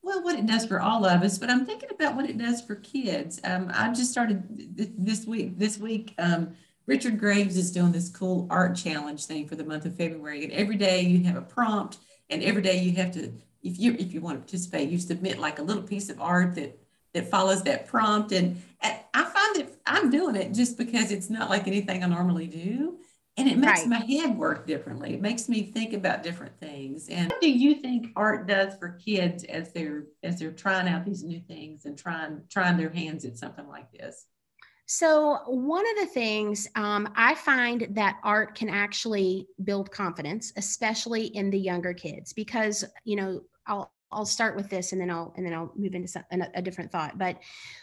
well, 0.01 0.23
what 0.23 0.39
it 0.39 0.45
does 0.45 0.65
for 0.65 0.79
all 0.79 1.03
of 1.05 1.21
us. 1.21 1.37
But 1.37 1.49
I'm 1.49 1.65
thinking 1.65 1.89
about 1.91 2.15
what 2.15 2.29
it 2.29 2.37
does 2.37 2.61
for 2.61 2.75
kids. 2.75 3.41
Um, 3.43 3.69
I 3.73 3.91
just 3.91 4.09
started 4.09 4.77
th- 4.77 4.91
this 4.97 5.25
week. 5.25 5.59
This 5.59 5.77
week, 5.77 6.13
um, 6.17 6.55
Richard 6.85 7.19
Graves 7.19 7.57
is 7.57 7.73
doing 7.73 7.91
this 7.91 8.07
cool 8.07 8.47
art 8.49 8.77
challenge 8.77 9.25
thing 9.25 9.45
for 9.49 9.55
the 9.55 9.65
month 9.65 9.85
of 9.85 9.95
February, 9.97 10.45
and 10.45 10.53
every 10.53 10.77
day 10.77 11.01
you 11.01 11.25
have 11.25 11.35
a 11.35 11.41
prompt, 11.41 11.97
and 12.29 12.41
every 12.41 12.61
day 12.61 12.79
you 12.81 12.93
have 12.93 13.11
to, 13.13 13.33
if 13.63 13.77
you 13.77 13.97
if 13.99 14.13
you 14.13 14.21
want 14.21 14.37
to 14.37 14.39
participate, 14.39 14.89
you 14.89 14.97
submit 14.97 15.39
like 15.39 15.59
a 15.59 15.63
little 15.63 15.83
piece 15.83 16.09
of 16.09 16.21
art 16.21 16.55
that 16.55 16.79
that 17.17 17.29
follows 17.29 17.63
that 17.63 17.87
prompt. 17.87 18.31
And, 18.31 18.61
and 18.81 18.95
I 19.13 19.23
find 19.23 19.55
that 19.57 19.75
I'm 19.85 20.09
doing 20.09 20.35
it 20.35 20.53
just 20.53 20.77
because 20.77 21.11
it's 21.11 21.29
not 21.29 21.49
like 21.49 21.67
anything 21.67 22.03
I 22.03 22.07
normally 22.07 22.47
do. 22.47 22.99
And 23.39 23.47
it 23.47 23.57
makes 23.57 23.81
Right. 23.81 23.87
my 23.87 23.97
head 23.99 24.35
work 24.35 24.65
differently. 24.65 25.13
It 25.13 25.21
makes 25.21 25.47
me 25.47 25.71
think 25.71 25.93
about 25.93 26.23
different 26.23 26.59
things. 26.59 27.07
And 27.07 27.29
what 27.29 27.39
do 27.41 27.51
you 27.51 27.75
think 27.75 28.07
art 28.15 28.47
does 28.47 28.75
for 28.79 28.89
kids 29.03 29.43
as 29.43 29.71
they're 29.73 30.05
as 30.23 30.39
they're 30.39 30.51
trying 30.51 30.87
out 30.87 31.05
these 31.05 31.23
new 31.23 31.39
things 31.41 31.85
and 31.85 31.95
trying 31.97 32.41
trying 32.49 32.77
their 32.77 32.89
hands 32.89 33.25
at 33.25 33.37
something 33.37 33.67
like 33.67 33.91
this? 33.91 34.25
So, 34.87 35.39
one 35.45 35.85
of 35.91 35.97
the 35.99 36.11
things 36.11 36.67
um, 36.75 37.11
I 37.15 37.35
find 37.35 37.87
that 37.91 38.17
art 38.23 38.55
can 38.55 38.69
actually 38.69 39.47
build 39.63 39.91
confidence, 39.91 40.53
especially 40.55 41.25
in 41.25 41.51
the 41.51 41.59
younger 41.59 41.93
kids, 41.93 42.33
because 42.33 42.85
you 43.03 43.17
know 43.17 43.41
I'll 43.67 43.91
I'll 44.11 44.25
start 44.25 44.55
with 44.55 44.69
this 44.69 44.91
and 44.91 45.01
then 45.01 45.09
I'll 45.09 45.33
and 45.35 45.45
then 45.45 45.53
I'll 45.53 45.71
move 45.75 45.93
into 45.93 46.07
some, 46.07 46.23
a, 46.31 46.47
a 46.55 46.61
different 46.61 46.91
thought. 46.91 47.17
But 47.17 47.37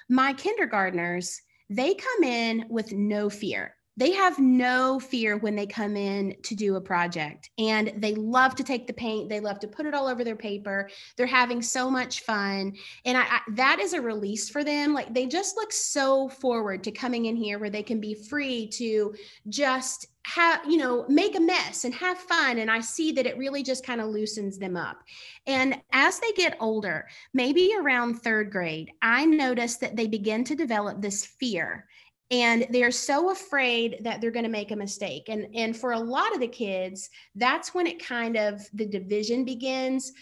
my 0.08 0.32
kindergartners, 0.32 1.40
they 1.70 1.94
come 1.94 2.24
in 2.24 2.66
with 2.68 2.92
no 2.92 3.30
fear. 3.30 3.74
They 3.96 4.12
have 4.12 4.38
no 4.38 4.98
fear 4.98 5.36
when 5.36 5.54
they 5.54 5.66
come 5.66 5.96
in 5.96 6.36
to 6.42 6.54
do 6.54 6.76
a 6.76 6.80
project, 6.80 7.50
and 7.58 7.92
they 7.96 8.14
love 8.14 8.54
to 8.56 8.64
take 8.64 8.86
the 8.86 8.92
paint. 8.92 9.28
They 9.28 9.40
love 9.40 9.60
to 9.60 9.68
put 9.68 9.86
it 9.86 9.94
all 9.94 10.08
over 10.08 10.24
their 10.24 10.36
paper. 10.36 10.90
They're 11.16 11.26
having 11.26 11.62
so 11.62 11.90
much 11.90 12.20
fun 12.20 12.74
and 13.04 13.16
I, 13.16 13.22
I 13.22 13.40
that 13.52 13.80
is 13.80 13.92
a 13.92 14.00
release 14.00 14.48
for 14.48 14.64
them 14.64 14.92
like 14.94 15.12
they 15.12 15.26
just 15.26 15.56
look 15.56 15.72
so 15.72 16.28
forward 16.28 16.84
to 16.84 16.90
coming 16.90 17.26
in 17.26 17.36
here 17.36 17.58
where 17.58 17.70
they 17.70 17.82
can 17.82 18.00
be 18.00 18.14
free 18.14 18.68
to 18.68 19.14
just 19.48 20.06
have 20.26 20.60
you 20.66 20.78
know 20.78 21.04
make 21.08 21.36
a 21.36 21.40
mess 21.40 21.84
and 21.84 21.94
have 21.94 22.18
fun 22.18 22.58
and 22.58 22.70
i 22.70 22.80
see 22.80 23.12
that 23.12 23.26
it 23.26 23.36
really 23.36 23.62
just 23.62 23.84
kind 23.84 24.00
of 24.00 24.08
loosens 24.08 24.58
them 24.58 24.76
up 24.76 25.02
and 25.46 25.78
as 25.92 26.18
they 26.18 26.32
get 26.32 26.56
older 26.60 27.06
maybe 27.34 27.72
around 27.78 28.14
third 28.14 28.50
grade 28.50 28.90
i 29.02 29.24
notice 29.26 29.76
that 29.76 29.96
they 29.96 30.06
begin 30.06 30.42
to 30.42 30.54
develop 30.54 31.00
this 31.00 31.26
fear 31.26 31.86
and 32.30 32.66
they're 32.70 32.90
so 32.90 33.30
afraid 33.30 33.98
that 34.00 34.20
they're 34.20 34.30
going 34.30 34.44
to 34.44 34.50
make 34.50 34.70
a 34.70 34.76
mistake 34.76 35.28
and 35.28 35.46
and 35.54 35.76
for 35.76 35.92
a 35.92 35.98
lot 35.98 36.32
of 36.34 36.40
the 36.40 36.48
kids 36.48 37.10
that's 37.34 37.74
when 37.74 37.86
it 37.86 38.04
kind 38.04 38.36
of 38.36 38.60
the 38.72 38.86
division 38.86 39.44
begins 39.44 40.12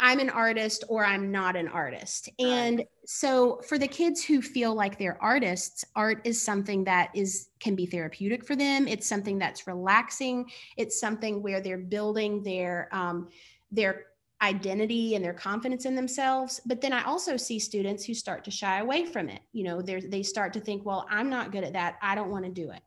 I'm 0.00 0.20
an 0.20 0.30
artist 0.30 0.84
or 0.88 1.04
I'm 1.04 1.30
not 1.30 1.56
an 1.56 1.68
artist. 1.68 2.28
Right. 2.40 2.48
And 2.48 2.84
so 3.04 3.60
for 3.68 3.78
the 3.78 3.88
kids 3.88 4.24
who 4.24 4.40
feel 4.40 4.74
like 4.74 4.98
they're 4.98 5.20
artists, 5.20 5.84
art 5.96 6.20
is 6.24 6.40
something 6.40 6.84
that 6.84 7.10
is 7.14 7.48
can 7.60 7.74
be 7.74 7.86
therapeutic 7.86 8.46
for 8.46 8.54
them. 8.54 8.86
It's 8.86 9.08
something 9.08 9.38
that's 9.38 9.66
relaxing. 9.66 10.50
It's 10.76 11.00
something 11.00 11.42
where 11.42 11.60
they're 11.60 11.78
building 11.78 12.42
their 12.42 12.88
um, 12.92 13.28
their 13.70 14.06
identity 14.40 15.14
and 15.14 15.24
their 15.24 15.34
confidence 15.34 15.84
in 15.84 15.94
themselves. 15.94 16.60
But 16.64 16.80
then 16.80 16.92
I 16.92 17.04
also 17.04 17.36
see 17.36 17.58
students 17.58 18.04
who 18.04 18.14
start 18.14 18.44
to 18.44 18.50
shy 18.50 18.78
away 18.78 19.04
from 19.04 19.28
it. 19.28 19.40
You 19.52 19.64
know, 19.64 19.82
they 19.82 20.00
they 20.00 20.22
start 20.22 20.52
to 20.54 20.60
think, 20.60 20.84
well, 20.84 21.06
I'm 21.10 21.28
not 21.28 21.52
good 21.52 21.64
at 21.64 21.72
that. 21.72 21.96
I 22.02 22.14
don't 22.14 22.30
want 22.30 22.44
to 22.44 22.50
do 22.50 22.70
it. 22.70 22.80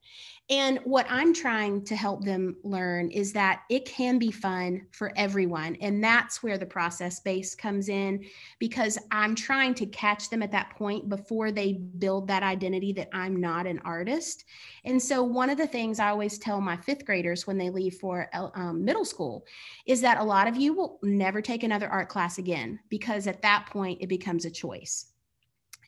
And 0.51 0.79
what 0.83 1.05
I'm 1.09 1.33
trying 1.33 1.85
to 1.85 1.95
help 1.95 2.25
them 2.25 2.57
learn 2.61 3.09
is 3.09 3.31
that 3.31 3.61
it 3.69 3.85
can 3.85 4.19
be 4.19 4.31
fun 4.31 4.85
for 4.91 5.13
everyone. 5.15 5.77
And 5.79 6.03
that's 6.03 6.43
where 6.43 6.57
the 6.57 6.65
process 6.65 7.21
base 7.21 7.55
comes 7.55 7.87
in 7.87 8.25
because 8.59 8.97
I'm 9.11 9.33
trying 9.33 9.73
to 9.75 9.85
catch 9.85 10.29
them 10.29 10.43
at 10.43 10.51
that 10.51 10.71
point 10.71 11.07
before 11.07 11.53
they 11.53 11.73
build 11.99 12.27
that 12.27 12.43
identity 12.43 12.91
that 12.93 13.07
I'm 13.13 13.37
not 13.37 13.65
an 13.65 13.79
artist. 13.85 14.43
And 14.83 15.01
so, 15.01 15.23
one 15.23 15.49
of 15.49 15.57
the 15.57 15.67
things 15.67 15.99
I 16.01 16.09
always 16.09 16.37
tell 16.37 16.59
my 16.59 16.75
fifth 16.75 17.05
graders 17.05 17.47
when 17.47 17.57
they 17.57 17.69
leave 17.69 17.95
for 17.95 18.29
um, 18.33 18.83
middle 18.83 19.05
school 19.05 19.45
is 19.85 20.01
that 20.01 20.19
a 20.19 20.23
lot 20.23 20.49
of 20.49 20.57
you 20.57 20.73
will 20.73 20.99
never 21.01 21.41
take 21.41 21.63
another 21.63 21.87
art 21.87 22.09
class 22.09 22.39
again 22.39 22.77
because 22.89 23.25
at 23.25 23.41
that 23.41 23.67
point 23.67 24.01
it 24.01 24.09
becomes 24.09 24.43
a 24.43 24.51
choice. 24.51 25.13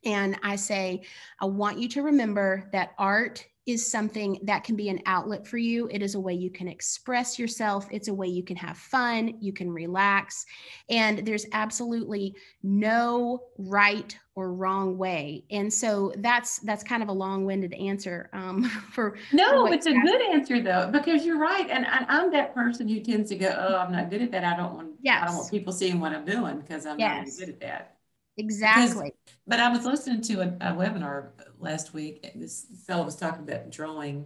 And 0.05 0.37
I 0.41 0.55
say, 0.55 1.03
I 1.41 1.45
want 1.45 1.79
you 1.79 1.89
to 1.89 2.01
remember 2.01 2.69
that 2.71 2.91
art 2.97 3.45
is 3.65 3.89
something 3.89 4.39
that 4.43 4.63
can 4.63 4.75
be 4.75 4.89
an 4.89 5.01
outlet 5.05 5.47
for 5.47 5.57
you. 5.57 5.87
It 5.91 6.01
is 6.01 6.15
a 6.15 6.19
way 6.19 6.33
you 6.33 6.49
can 6.49 6.67
express 6.67 7.39
yourself. 7.39 7.87
It's 7.91 8.09
a 8.09 8.13
way 8.13 8.27
you 8.27 8.43
can 8.43 8.57
have 8.57 8.77
fun, 8.77 9.37
you 9.39 9.53
can 9.53 9.71
relax. 9.71 10.45
And 10.89 11.25
there's 11.25 11.45
absolutely 11.53 12.35
no 12.61 13.43
right 13.57 14.17
or 14.35 14.53
wrong 14.53 14.97
way. 14.97 15.45
And 15.51 15.71
so 15.71 16.11
that's 16.17 16.59
that's 16.59 16.83
kind 16.83 17.03
of 17.03 17.09
a 17.09 17.13
long-winded 17.13 17.73
answer 17.73 18.29
um, 18.33 18.63
for 18.91 19.17
No, 19.31 19.63
what 19.63 19.73
it's 19.73 19.85
a 19.85 19.93
good 19.93 20.21
answer 20.33 20.61
though, 20.61 20.89
because 20.91 21.25
you're 21.25 21.39
right. 21.39 21.69
And 21.69 21.85
I, 21.85 22.05
I'm 22.09 22.31
that 22.31 22.53
person 22.53 22.87
who 22.87 22.99
tends 22.99 23.29
to 23.29 23.35
go, 23.35 23.55
oh, 23.57 23.77
I'm 23.77 23.91
not 23.91 24.09
good 24.09 24.21
at 24.21 24.31
that. 24.31 24.43
I 24.43 24.57
don't 24.57 24.73
want, 24.73 24.89
I 25.07 25.25
don't 25.25 25.37
want 25.37 25.51
people 25.51 25.71
seeing 25.71 25.99
what 25.99 26.13
I'm 26.13 26.25
doing 26.25 26.59
because 26.59 26.85
I'm 26.85 26.97
not 26.97 27.19
really 27.19 27.31
good 27.39 27.49
at 27.49 27.59
that. 27.61 27.97
Exactly. 28.37 29.13
But 29.47 29.59
I 29.59 29.69
was 29.69 29.85
listening 29.85 30.21
to 30.21 30.41
a, 30.41 30.47
a 30.61 30.73
webinar 30.73 31.29
last 31.59 31.93
week. 31.93 32.29
This 32.35 32.65
fellow 32.85 33.05
was 33.05 33.15
talking 33.15 33.43
about 33.43 33.71
drawing 33.71 34.25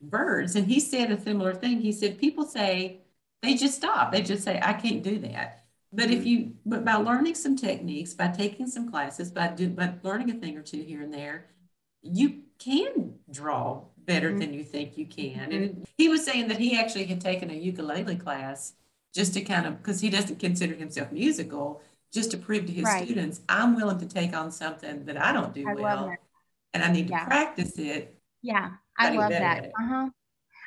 birds, 0.00 0.56
and 0.56 0.66
he 0.66 0.80
said 0.80 1.10
a 1.10 1.20
similar 1.20 1.54
thing. 1.54 1.80
He 1.80 1.92
said 1.92 2.18
people 2.18 2.44
say 2.44 2.98
they 3.42 3.54
just 3.54 3.74
stop. 3.76 4.12
They 4.12 4.22
just 4.22 4.44
say 4.44 4.60
I 4.62 4.72
can't 4.74 5.02
do 5.02 5.18
that. 5.20 5.64
But 5.92 6.10
if 6.10 6.26
you, 6.26 6.52
but 6.66 6.84
by 6.84 6.94
learning 6.96 7.34
some 7.34 7.56
techniques, 7.56 8.12
by 8.12 8.28
taking 8.28 8.66
some 8.66 8.90
classes, 8.90 9.30
by 9.30 9.48
do, 9.48 9.68
by 9.70 9.94
learning 10.02 10.30
a 10.30 10.34
thing 10.34 10.56
or 10.58 10.62
two 10.62 10.82
here 10.82 11.00
and 11.02 11.12
there, 11.12 11.46
you 12.02 12.42
can 12.58 13.14
draw 13.30 13.82
better 14.04 14.30
Mhm. 14.32 14.38
than 14.40 14.54
you 14.54 14.64
think 14.64 14.98
you 14.98 15.06
can. 15.06 15.50
And 15.52 15.86
he 15.96 16.08
was 16.08 16.24
saying 16.24 16.48
that 16.48 16.58
he 16.58 16.76
actually 16.78 17.04
had 17.06 17.20
taken 17.20 17.50
a 17.50 17.54
ukulele 17.54 18.16
class 18.16 18.74
just 19.14 19.32
to 19.34 19.40
kind 19.40 19.66
of 19.66 19.78
because 19.78 20.00
he 20.00 20.10
doesn't 20.10 20.38
consider 20.38 20.74
himself 20.74 21.10
musical, 21.10 21.80
just 22.12 22.30
to 22.30 22.38
prove 22.38 22.66
to 22.66 22.72
his 22.72 22.84
Right. 22.84 23.04
students, 23.04 23.40
I'm 23.48 23.76
willing 23.76 23.98
to 23.98 24.06
take 24.06 24.34
on 24.34 24.50
something 24.50 25.04
that 25.04 25.16
I 25.16 25.32
don't 25.32 25.54
do 25.54 25.68
I 25.68 25.74
well, 25.74 26.14
and 26.72 26.82
I 26.82 26.90
need 26.90 27.08
to 27.08 27.18
practice 27.26 27.78
it. 27.78 28.18
Yeah, 28.42 28.70
I 28.98 29.10
love 29.10 29.30
that. 29.30 29.66
Uh-huh. 29.78 30.10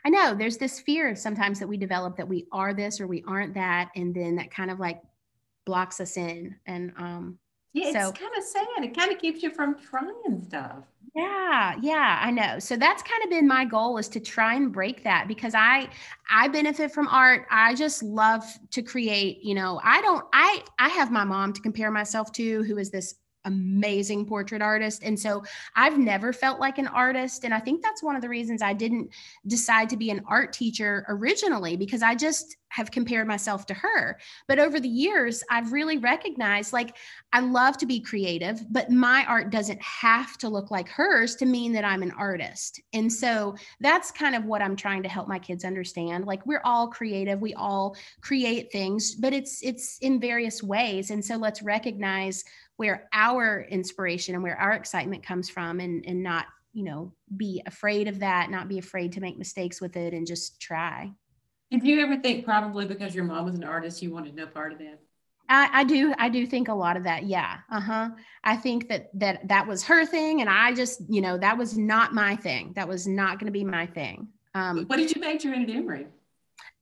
I 0.04 0.10
know 0.10 0.34
there's 0.34 0.58
this 0.58 0.80
fear 0.80 1.16
sometimes 1.16 1.60
that 1.60 1.68
we 1.68 1.78
develop 1.78 2.18
that 2.18 2.28
we 2.28 2.48
are 2.52 2.74
this 2.74 3.00
or 3.00 3.08
we 3.08 3.24
aren't 3.28 3.54
that, 3.56 3.90
and 3.96 4.14
then 4.14 4.36
that 4.36 4.52
kind 4.52 4.72
of 4.72 4.80
like 4.80 5.02
blocks 5.66 6.00
us 6.00 6.18
in. 6.18 6.56
And 6.66 6.94
um, 6.98 7.40
Yeah, 7.74 7.88
it's 7.88 7.94
So- 8.06 8.12
kind 8.12 8.32
of 8.38 8.44
sad. 8.44 8.84
It 8.84 8.96
kind 8.98 9.12
of 9.12 9.20
keeps 9.20 9.42
you 9.44 9.50
from 9.52 9.76
trying 9.80 10.42
stuff. 10.44 10.84
yeah, 11.16 11.76
yeah, 11.82 12.20
I 12.22 12.32
know. 12.32 12.58
So 12.60 12.76
that's 12.78 13.04
kind 13.04 13.24
of 13.24 13.30
been 13.30 13.46
my 13.48 13.66
goal 13.66 13.98
is 13.98 14.08
to 14.10 14.20
try 14.20 14.56
and 14.56 14.72
break 14.72 15.04
that 15.04 15.28
because 15.28 15.54
I 15.56 15.90
I 16.30 16.48
benefit 16.48 16.92
from 16.94 17.08
art. 17.10 17.48
I 17.52 17.76
just 17.76 18.02
love 18.04 18.44
to 18.72 18.82
create. 18.82 19.44
You 19.44 19.56
know, 19.56 19.80
I 19.84 20.02
don't. 20.02 20.26
I 20.34 20.64
I 20.80 20.90
have 20.90 21.12
my 21.12 21.24
mom 21.26 21.52
to 21.54 21.62
compare 21.62 21.92
myself 21.92 22.32
to, 22.34 22.64
who 22.64 22.78
is 22.78 22.92
this 22.92 23.16
amazing 23.46 24.26
portrait 24.26 24.62
artist 24.62 25.04
and 25.04 25.20
so 25.20 25.44
i've 25.76 25.98
never 25.98 26.32
felt 26.32 26.60
like 26.60 26.78
an 26.78 26.88
artist 26.88 27.44
and 27.44 27.54
i 27.54 27.60
think 27.60 27.82
that's 27.82 28.04
one 28.04 28.16
of 28.16 28.22
the 28.22 28.30
reasons 28.30 28.62
i 28.62 28.74
didn't 28.74 29.10
decide 29.48 29.90
to 29.90 29.98
be 29.98 30.10
an 30.10 30.22
art 30.28 30.54
teacher 30.54 31.06
originally 31.10 31.76
because 31.76 32.02
i 32.02 32.14
just 32.14 32.58
have 32.72 32.90
compared 32.90 33.28
myself 33.28 33.66
to 33.66 33.74
her. 33.74 34.18
But 34.48 34.60
over 34.60 34.80
the 34.80 34.88
years 34.88 35.44
i've 35.50 35.72
really 35.72 35.98
recognized 35.98 36.74
like 36.74 36.98
i 37.34 37.40
love 37.40 37.78
to 37.78 37.86
be 37.86 38.00
creative 38.00 38.62
but 38.72 38.90
my 38.90 39.26
art 39.28 39.52
doesn't 39.52 39.82
have 39.82 40.38
to 40.40 40.50
look 40.50 40.72
like 40.72 40.88
hers 40.88 41.36
to 41.38 41.46
mean 41.46 41.74
that 41.74 41.86
i'm 41.86 42.02
an 42.02 42.12
artist. 42.12 42.82
And 42.94 43.12
so 43.12 43.56
that's 43.80 44.12
kind 44.12 44.36
of 44.36 44.46
what 44.46 44.62
i'm 44.62 44.76
trying 44.76 45.04
to 45.04 45.10
help 45.10 45.28
my 45.28 45.40
kids 45.40 45.66
understand. 45.66 46.26
Like 46.26 46.46
we're 46.46 46.62
all 46.64 46.88
creative 46.88 47.42
we 47.42 47.54
all 47.54 47.96
create 48.22 48.72
things 48.72 49.16
but 49.16 49.34
it's 49.34 49.62
it's 49.64 49.98
in 50.00 50.20
various 50.20 50.64
ways 50.64 51.12
and 51.12 51.24
so 51.24 51.36
let's 51.36 51.62
recognize 51.62 52.44
where 52.82 53.08
our 53.14 53.62
inspiration 53.70 54.34
and 54.34 54.44
where 54.44 54.58
our 54.58 54.72
excitement 54.72 55.22
comes 55.22 55.52
from 55.52 55.80
and 55.80 56.04
and 56.08 56.24
not 56.24 56.48
you 56.74 56.84
know 56.84 57.14
be 57.38 57.62
afraid 57.68 58.08
of 58.08 58.18
that 58.18 58.50
not 58.50 58.68
be 58.68 58.80
afraid 58.80 59.12
to 59.12 59.22
make 59.22 59.38
mistakes 59.38 59.80
with 59.80 59.96
it 59.96 60.16
and 60.16 60.26
just 60.26 60.60
try. 60.60 61.12
Did 61.70 61.86
you 61.86 62.02
ever 62.02 62.18
think 62.18 62.44
probably 62.44 62.88
because 62.88 63.14
your 63.14 63.24
mom 63.24 63.46
was 63.46 63.54
an 63.54 63.64
artist 63.64 64.02
you 64.02 64.12
wanted 64.12 64.34
no 64.34 64.48
part 64.48 64.74
of 64.74 64.80
that? 64.80 65.00
I, 65.48 65.70
I 65.72 65.84
do 65.84 66.16
i 66.18 66.28
do 66.28 66.48
think 66.48 66.70
a 66.70 66.74
lot 66.74 66.98
of 66.98 67.04
that 67.04 67.26
yeah 67.26 67.58
uh-huh. 67.72 68.10
I 68.44 68.56
think 68.56 68.90
that 68.90 69.12
that 69.20 69.48
that 69.48 69.68
was 69.68 69.84
her 69.84 70.04
thing 70.04 70.42
and 70.42 70.50
i 70.50 70.74
just 70.74 71.02
you 71.08 71.22
know 71.22 71.38
that 71.38 71.56
was 71.60 71.78
not 71.78 72.16
my 72.16 72.36
thing. 72.36 72.74
That 72.76 72.88
was 72.88 73.06
not 73.06 73.38
going 73.38 73.46
to 73.46 73.52
be 73.52 73.64
my 73.64 73.86
thing. 73.86 74.28
Um, 74.56 74.86
what 74.88 74.98
did 74.98 75.14
you 75.14 75.22
major 75.22 75.54
in 75.54 75.62
at 75.62 75.70
emory 75.70 76.08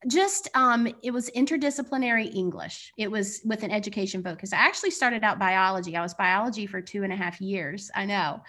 just 0.08 0.50
um, 0.56 0.88
it 1.04 1.12
was 1.12 1.30
interdisciplinary 1.32 2.34
english. 2.34 2.94
It 2.98 3.12
was 3.12 3.42
with 3.44 3.64
an 3.64 3.72
education 3.72 4.24
focus. 4.24 4.54
I 4.54 4.58
actually 4.58 4.92
started 4.92 5.24
out 5.24 5.40
biology. 5.40 5.96
I 5.96 6.02
was 6.02 6.14
biology 6.14 6.66
for 6.66 6.82
two 6.82 7.04
and 7.04 7.14
a 7.14 7.16
half 7.16 7.42
years 7.42 7.92
i 7.96 8.06
know 8.06 8.42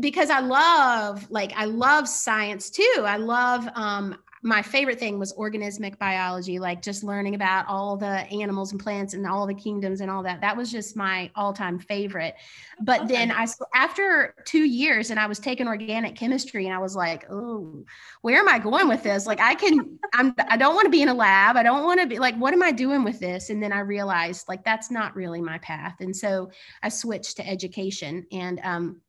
because 0.00 0.30
i 0.30 0.40
love 0.40 1.30
like 1.30 1.52
i 1.56 1.64
love 1.64 2.08
science 2.08 2.70
too. 2.70 3.04
I 3.04 3.16
love 3.16 3.68
um, 3.74 4.16
my 4.42 4.62
favorite 4.62 4.98
thing 4.98 5.18
was 5.18 5.32
organismic 5.34 5.98
biology, 5.98 6.58
like 6.58 6.80
just 6.82 7.02
learning 7.02 7.34
about 7.34 7.66
all 7.68 7.96
the 7.96 8.06
animals 8.06 8.72
and 8.72 8.80
plants 8.80 9.14
and 9.14 9.26
all 9.26 9.46
the 9.46 9.54
kingdoms 9.54 10.00
and 10.00 10.10
all 10.10 10.22
that. 10.22 10.40
That 10.40 10.56
was 10.56 10.70
just 10.70 10.96
my 10.96 11.30
all 11.34 11.52
time 11.52 11.78
favorite. 11.78 12.34
But 12.80 13.02
okay. 13.02 13.14
then 13.14 13.32
I, 13.32 13.46
after 13.74 14.34
two 14.44 14.64
years, 14.64 15.10
and 15.10 15.18
I 15.18 15.26
was 15.26 15.38
taking 15.38 15.66
organic 15.66 16.14
chemistry, 16.14 16.66
and 16.66 16.74
I 16.74 16.78
was 16.78 16.94
like, 16.94 17.26
oh, 17.30 17.84
where 18.22 18.38
am 18.38 18.48
I 18.48 18.58
going 18.58 18.88
with 18.88 19.02
this? 19.02 19.26
Like, 19.26 19.40
I 19.40 19.54
can, 19.54 19.98
I'm, 20.14 20.34
I 20.48 20.56
don't 20.56 20.74
want 20.74 20.86
to 20.86 20.90
be 20.90 21.02
in 21.02 21.08
a 21.08 21.14
lab. 21.14 21.56
I 21.56 21.62
don't 21.62 21.84
want 21.84 22.00
to 22.00 22.06
be 22.06 22.18
like, 22.18 22.36
what 22.36 22.52
am 22.52 22.62
I 22.62 22.72
doing 22.72 23.04
with 23.04 23.18
this? 23.18 23.50
And 23.50 23.62
then 23.62 23.72
I 23.72 23.80
realized, 23.80 24.48
like, 24.48 24.64
that's 24.64 24.90
not 24.90 25.16
really 25.16 25.40
my 25.40 25.58
path. 25.58 25.96
And 26.00 26.14
so 26.14 26.50
I 26.82 26.88
switched 26.88 27.36
to 27.38 27.48
education 27.48 28.26
and 28.30 28.60
um, 28.62 29.00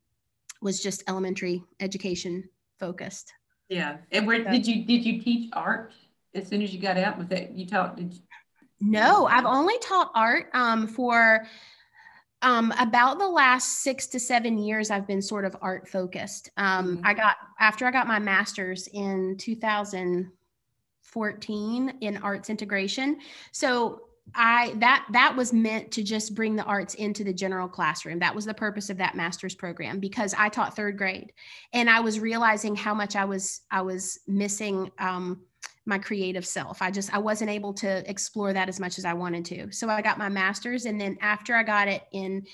was 0.62 0.82
just 0.82 1.04
elementary 1.08 1.64
education 1.80 2.50
focused. 2.80 3.34
Yeah. 3.70 3.98
And 4.12 4.28
where 4.28 4.44
did 4.44 4.68
you 4.68 4.84
did 4.84 5.06
you 5.06 5.22
teach 5.22 5.50
art 5.54 5.94
as 6.34 6.48
soon 6.48 6.64
as 6.64 6.74
you 6.74 6.82
got 6.82 6.98
out 6.98 7.18
with 7.18 7.32
it? 7.32 7.52
You 7.52 7.66
taught 7.68 7.96
did 7.96 8.14
you, 8.14 8.20
No, 8.82 9.28
I've 9.28 9.46
only 9.46 9.78
taught 9.80 10.12
art 10.16 10.50
um, 10.54 10.88
for 10.88 11.46
um, 12.42 12.74
about 12.80 13.20
the 13.20 13.28
last 13.28 13.84
six 13.84 14.08
to 14.08 14.20
seven 14.20 14.58
years. 14.58 14.90
I've 14.90 15.06
been 15.06 15.22
sort 15.22 15.46
of 15.46 15.56
art 15.62 15.88
focused. 15.88 16.50
Um, 16.58 16.98
mm-hmm. 16.98 17.06
I 17.06 17.14
got 17.14 17.36
after 17.60 17.86
I 17.86 17.92
got 17.92 18.08
my 18.08 18.18
master's 18.18 18.88
in 18.88 19.38
2014 19.38 21.94
in 22.02 22.18
arts 22.18 22.50
integration. 22.50 23.20
So 23.52 24.09
I 24.36 24.74
that 24.78 25.06
that 25.12 25.36
was 25.36 25.54
meant 25.54 25.92
to 25.92 26.04
just 26.04 26.36
bring 26.36 26.56
the 26.56 26.64
arts 26.64 26.94
into 26.96 27.24
the 27.24 27.34
general 27.34 27.68
classroom. 27.68 28.20
That 28.20 28.36
was 28.36 28.46
the 28.46 28.54
purpose 28.54 28.90
of 28.90 28.98
that 28.98 29.16
master's 29.16 29.56
program 29.56 30.00
because 30.00 30.34
I 30.38 30.50
taught 30.50 30.76
third 30.76 30.98
grade, 30.98 31.34
and 31.74 31.90
I 31.90 32.00
was 32.00 32.20
realizing 32.20 32.76
how 32.76 32.94
much 32.94 33.16
I 33.16 33.26
was 33.26 33.62
I 33.72 33.82
was 33.82 34.20
missing 34.28 34.92
um, 35.00 35.42
my 35.86 35.98
creative 35.98 36.46
self. 36.46 36.82
I 36.82 36.92
just 36.92 37.14
I 37.14 37.18
wasn't 37.18 37.50
able 37.50 37.74
to 37.76 38.10
explore 38.10 38.54
that 38.54 38.70
as 38.70 38.80
much 38.80 38.98
as 38.98 39.06
I 39.06 39.14
wanted 39.14 39.46
to. 39.46 39.72
So 39.72 39.90
I 39.90 40.02
got 40.02 40.18
my 40.18 40.30
master's, 40.30 40.86
and 40.86 41.00
then 41.00 41.18
after 41.22 41.56
I 41.56 41.64
got 41.64 41.88
it 41.88 42.04
in 42.12 42.46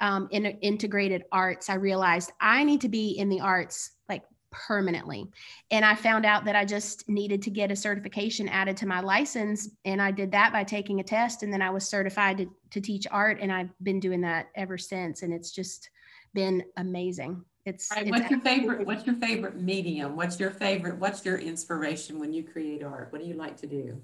um, 0.00 0.28
in 0.30 0.46
integrated 0.46 1.24
arts, 1.32 1.70
I 1.70 1.74
realized 1.74 2.32
I 2.40 2.64
need 2.64 2.80
to 2.82 2.88
be 2.88 3.10
in 3.12 3.28
the 3.28 3.40
arts 3.40 3.90
permanently. 4.54 5.26
And 5.70 5.84
I 5.84 5.94
found 5.94 6.24
out 6.24 6.44
that 6.44 6.56
I 6.56 6.64
just 6.64 7.08
needed 7.08 7.42
to 7.42 7.50
get 7.50 7.70
a 7.70 7.76
certification 7.76 8.48
added 8.48 8.76
to 8.78 8.86
my 8.86 9.00
license. 9.00 9.68
And 9.84 10.00
I 10.00 10.10
did 10.10 10.32
that 10.32 10.52
by 10.52 10.64
taking 10.64 11.00
a 11.00 11.04
test. 11.04 11.42
And 11.42 11.52
then 11.52 11.62
I 11.62 11.70
was 11.70 11.86
certified 11.86 12.38
to, 12.38 12.46
to 12.70 12.80
teach 12.80 13.06
art. 13.10 13.38
And 13.40 13.52
I've 13.52 13.70
been 13.82 14.00
doing 14.00 14.20
that 14.22 14.48
ever 14.54 14.78
since. 14.78 15.22
And 15.22 15.32
it's 15.32 15.50
just 15.50 15.90
been 16.32 16.64
amazing. 16.76 17.44
It's, 17.66 17.90
right, 17.90 18.06
it's 18.06 18.10
what's 18.10 18.30
your 18.30 18.40
favorite 18.40 18.86
what's 18.86 19.06
your 19.06 19.14
favorite 19.14 19.58
medium 19.58 20.16
what's 20.16 20.38
your 20.38 20.50
favorite 20.50 20.98
what's 20.98 21.24
your 21.24 21.38
inspiration 21.38 22.18
when 22.18 22.30
you 22.30 22.42
create 22.42 22.82
art 22.82 23.10
what 23.10 23.22
do 23.22 23.26
you 23.26 23.32
like 23.32 23.56
to 23.62 23.66
do 23.66 24.02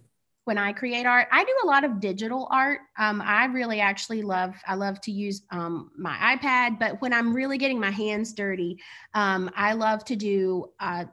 when 0.51 0.59
I 0.59 0.73
create 0.73 1.07
art. 1.07 1.29
I 1.31 1.45
do 1.45 1.55
a 1.63 1.67
lot 1.69 1.85
of 1.85 2.01
digital 2.01 2.49
art. 2.51 2.81
Um, 2.99 3.23
I 3.25 3.45
really 3.45 3.79
actually 3.79 4.23
love, 4.23 4.57
I 4.67 4.75
love 4.75 5.01
to 5.03 5.13
use 5.13 5.43
um, 5.53 5.93
my 5.97 6.37
iPad, 6.37 6.81
but 6.81 7.01
when 7.01 7.13
I'm 7.13 7.33
really 7.33 7.57
getting 7.57 7.79
my 7.79 7.93
hands 7.93 8.33
dirty, 8.33 8.81
um, 9.15 9.49
I 9.55 9.75
love 9.75 10.05
to 10.07 10.17
do, 10.17 10.67
uh, 10.81 11.05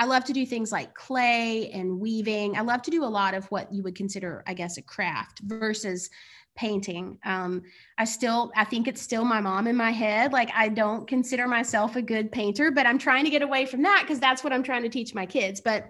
I 0.00 0.04
love 0.06 0.24
to 0.24 0.32
do 0.32 0.44
things 0.44 0.72
like 0.72 0.96
clay 0.96 1.70
and 1.70 2.00
weaving. 2.00 2.56
I 2.56 2.62
love 2.62 2.82
to 2.82 2.90
do 2.90 3.04
a 3.04 3.06
lot 3.06 3.34
of 3.34 3.44
what 3.52 3.72
you 3.72 3.84
would 3.84 3.94
consider, 3.94 4.42
I 4.48 4.54
guess, 4.54 4.78
a 4.78 4.82
craft 4.82 5.38
versus 5.44 6.10
painting. 6.56 7.20
Um, 7.24 7.62
I 7.98 8.04
still, 8.04 8.50
I 8.56 8.64
think 8.64 8.88
it's 8.88 9.00
still 9.00 9.24
my 9.24 9.40
mom 9.40 9.68
in 9.68 9.76
my 9.76 9.92
head. 9.92 10.32
Like 10.32 10.50
I 10.56 10.70
don't 10.70 11.06
consider 11.06 11.46
myself 11.46 11.94
a 11.94 12.02
good 12.02 12.32
painter, 12.32 12.72
but 12.72 12.84
I'm 12.84 12.98
trying 12.98 13.26
to 13.26 13.30
get 13.30 13.42
away 13.42 13.64
from 13.64 13.82
that 13.82 14.00
because 14.02 14.18
that's 14.18 14.42
what 14.42 14.52
I'm 14.52 14.64
trying 14.64 14.82
to 14.82 14.88
teach 14.88 15.14
my 15.14 15.24
kids. 15.24 15.60
But 15.60 15.88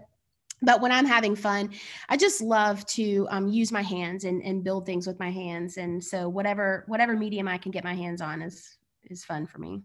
but 0.62 0.80
when 0.80 0.92
I'm 0.92 1.06
having 1.06 1.34
fun, 1.34 1.70
I 2.08 2.16
just 2.16 2.40
love 2.40 2.86
to 2.86 3.26
um, 3.30 3.48
use 3.48 3.72
my 3.72 3.82
hands 3.82 4.24
and, 4.24 4.42
and 4.42 4.62
build 4.62 4.86
things 4.86 5.06
with 5.06 5.18
my 5.18 5.30
hands. 5.30 5.76
And 5.76 6.02
so 6.02 6.28
whatever 6.28 6.84
whatever 6.86 7.16
medium 7.16 7.48
I 7.48 7.58
can 7.58 7.72
get 7.72 7.84
my 7.84 7.94
hands 7.94 8.20
on 8.20 8.42
is 8.42 8.78
is 9.04 9.24
fun 9.24 9.46
for 9.46 9.58
me. 9.58 9.82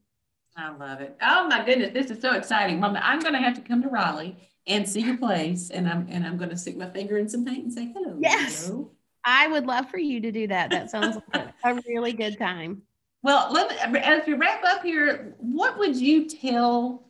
I 0.56 0.76
love 0.76 1.02
it. 1.02 1.16
Oh 1.22 1.48
my 1.48 1.64
goodness, 1.66 1.94
this 1.94 2.10
is 2.10 2.22
so 2.22 2.34
exciting, 2.34 2.80
Mama. 2.80 3.00
I'm 3.04 3.20
going 3.20 3.34
to 3.34 3.40
have 3.40 3.56
to 3.56 3.62
come 3.62 3.82
to 3.84 3.90
Raleigh 3.90 4.38
and 4.66 4.88
see 4.88 5.02
your 5.02 5.18
place, 5.18 5.70
and 5.70 5.88
I'm 5.88 6.08
and 6.10 6.26
I'm 6.26 6.38
going 6.38 6.50
to 6.50 6.58
stick 6.58 6.78
my 6.78 6.90
finger 6.90 7.18
in 7.18 7.30
some 7.30 7.46
paint 7.46 7.66
and 7.66 7.74
say 7.74 7.92
hello. 7.94 8.18
Yes, 8.20 8.68
hello. 8.68 8.92
I 9.24 9.48
would 9.48 9.66
love 9.66 9.90
for 9.90 10.00
you 10.00 10.22
to 10.22 10.32
do 10.32 10.48
that. 10.48 10.70
That 10.70 10.90
sounds 10.90 11.18
like 11.34 11.50
a 11.64 11.74
really 11.88 12.14
good 12.14 12.38
time. 12.38 12.84
Well, 13.24 13.52
let 13.52 13.92
me, 13.92 14.00
as 14.00 14.26
we 14.26 14.34
wrap 14.34 14.64
up 14.64 14.84
here, 14.84 15.36
what 15.40 15.78
would 15.78 15.98
you 15.98 16.30
tell 16.30 17.10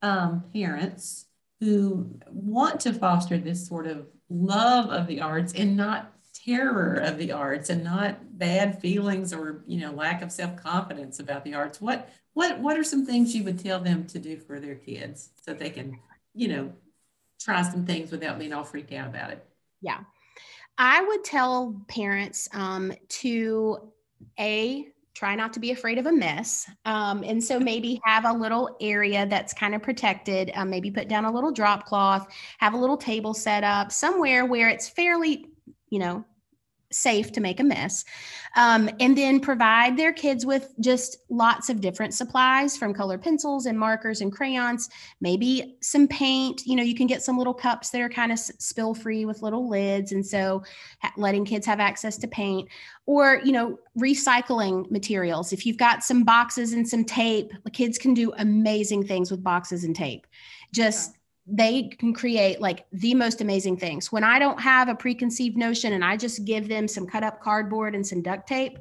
um, 0.00 0.44
parents? 0.52 1.26
Who 1.62 2.18
want 2.28 2.80
to 2.80 2.92
foster 2.92 3.38
this 3.38 3.68
sort 3.68 3.86
of 3.86 4.08
love 4.28 4.90
of 4.90 5.06
the 5.06 5.20
arts 5.20 5.52
and 5.52 5.76
not 5.76 6.12
terror 6.44 6.94
of 6.94 7.18
the 7.18 7.30
arts 7.30 7.70
and 7.70 7.84
not 7.84 8.36
bad 8.36 8.80
feelings 8.80 9.32
or 9.32 9.62
you 9.64 9.78
know 9.78 9.92
lack 9.92 10.22
of 10.22 10.32
self-confidence 10.32 11.20
about 11.20 11.44
the 11.44 11.54
arts. 11.54 11.80
What 11.80 12.08
what 12.32 12.58
what 12.58 12.76
are 12.76 12.82
some 12.82 13.06
things 13.06 13.32
you 13.32 13.44
would 13.44 13.60
tell 13.60 13.78
them 13.78 14.08
to 14.08 14.18
do 14.18 14.38
for 14.38 14.58
their 14.58 14.74
kids 14.74 15.30
so 15.40 15.54
they 15.54 15.70
can 15.70 16.00
you 16.34 16.48
know 16.48 16.72
try 17.40 17.62
some 17.62 17.86
things 17.86 18.10
without 18.10 18.40
being 18.40 18.52
all 18.52 18.64
freaked 18.64 18.92
out 18.92 19.06
about 19.06 19.30
it? 19.30 19.46
Yeah. 19.80 20.00
I 20.76 21.00
would 21.00 21.22
tell 21.22 21.80
parents 21.86 22.48
um, 22.52 22.92
to 23.20 23.92
a 24.36 24.88
try 25.14 25.34
not 25.34 25.52
to 25.52 25.60
be 25.60 25.70
afraid 25.70 25.98
of 25.98 26.06
a 26.06 26.12
mess. 26.12 26.68
Um, 26.84 27.22
and 27.24 27.42
so 27.42 27.58
maybe 27.60 28.00
have 28.04 28.24
a 28.24 28.32
little 28.32 28.76
area 28.80 29.26
that's 29.26 29.52
kind 29.52 29.74
of 29.74 29.82
protected. 29.82 30.50
Um, 30.54 30.70
maybe 30.70 30.90
put 30.90 31.08
down 31.08 31.24
a 31.24 31.32
little 31.32 31.52
drop 31.52 31.86
cloth, 31.86 32.32
have 32.58 32.74
a 32.74 32.78
little 32.78 32.96
table 32.96 33.34
set 33.34 33.64
up 33.64 33.92
somewhere 33.92 34.46
where 34.46 34.68
it's 34.68 34.88
fairly, 34.88 35.46
you 35.90 35.98
know, 35.98 36.24
safe 36.94 37.32
to 37.32 37.40
make 37.40 37.60
a 37.60 37.64
mess. 37.64 38.04
Um, 38.56 38.90
and 39.00 39.16
then 39.16 39.40
provide 39.40 39.96
their 39.96 40.12
kids 40.12 40.44
with 40.44 40.74
just 40.80 41.16
lots 41.30 41.70
of 41.70 41.80
different 41.80 42.12
supplies 42.14 42.76
from 42.76 42.92
color 42.92 43.16
pencils 43.16 43.66
and 43.66 43.78
markers 43.78 44.20
and 44.20 44.30
crayons, 44.30 44.90
maybe 45.20 45.76
some 45.80 46.06
paint. 46.06 46.62
You 46.66 46.76
know, 46.76 46.82
you 46.82 46.94
can 46.94 47.06
get 47.06 47.22
some 47.22 47.38
little 47.38 47.54
cups 47.54 47.90
that 47.90 48.00
are 48.00 48.08
kind 48.08 48.30
of 48.30 48.38
spill 48.38 48.94
free 48.94 49.24
with 49.24 49.42
little 49.42 49.68
lids. 49.68 50.12
And 50.12 50.24
so 50.24 50.62
letting 51.16 51.44
kids 51.44 51.66
have 51.66 51.80
access 51.80 52.18
to 52.18 52.28
paint 52.28 52.68
or, 53.06 53.40
you 53.44 53.52
know, 53.52 53.78
recycling 53.98 54.90
materials. 54.90 55.52
If 55.52 55.66
you've 55.66 55.78
got 55.78 56.04
some 56.04 56.22
boxes 56.22 56.72
and 56.72 56.86
some 56.86 57.04
tape, 57.04 57.52
the 57.64 57.70
kids 57.70 57.98
can 57.98 58.14
do 58.14 58.32
amazing 58.38 59.06
things 59.06 59.30
with 59.30 59.42
boxes 59.42 59.84
and 59.84 59.96
tape. 59.96 60.26
Just 60.72 61.16
they 61.46 61.88
can 61.98 62.14
create 62.14 62.60
like 62.60 62.86
the 62.92 63.14
most 63.14 63.40
amazing 63.40 63.76
things. 63.76 64.12
When 64.12 64.24
I 64.24 64.38
don't 64.38 64.60
have 64.60 64.88
a 64.88 64.94
preconceived 64.94 65.56
notion 65.56 65.92
and 65.92 66.04
I 66.04 66.16
just 66.16 66.44
give 66.44 66.68
them 66.68 66.86
some 66.86 67.06
cut 67.06 67.24
up 67.24 67.40
cardboard 67.40 67.94
and 67.94 68.06
some 68.06 68.22
duct 68.22 68.46
tape, 68.46 68.78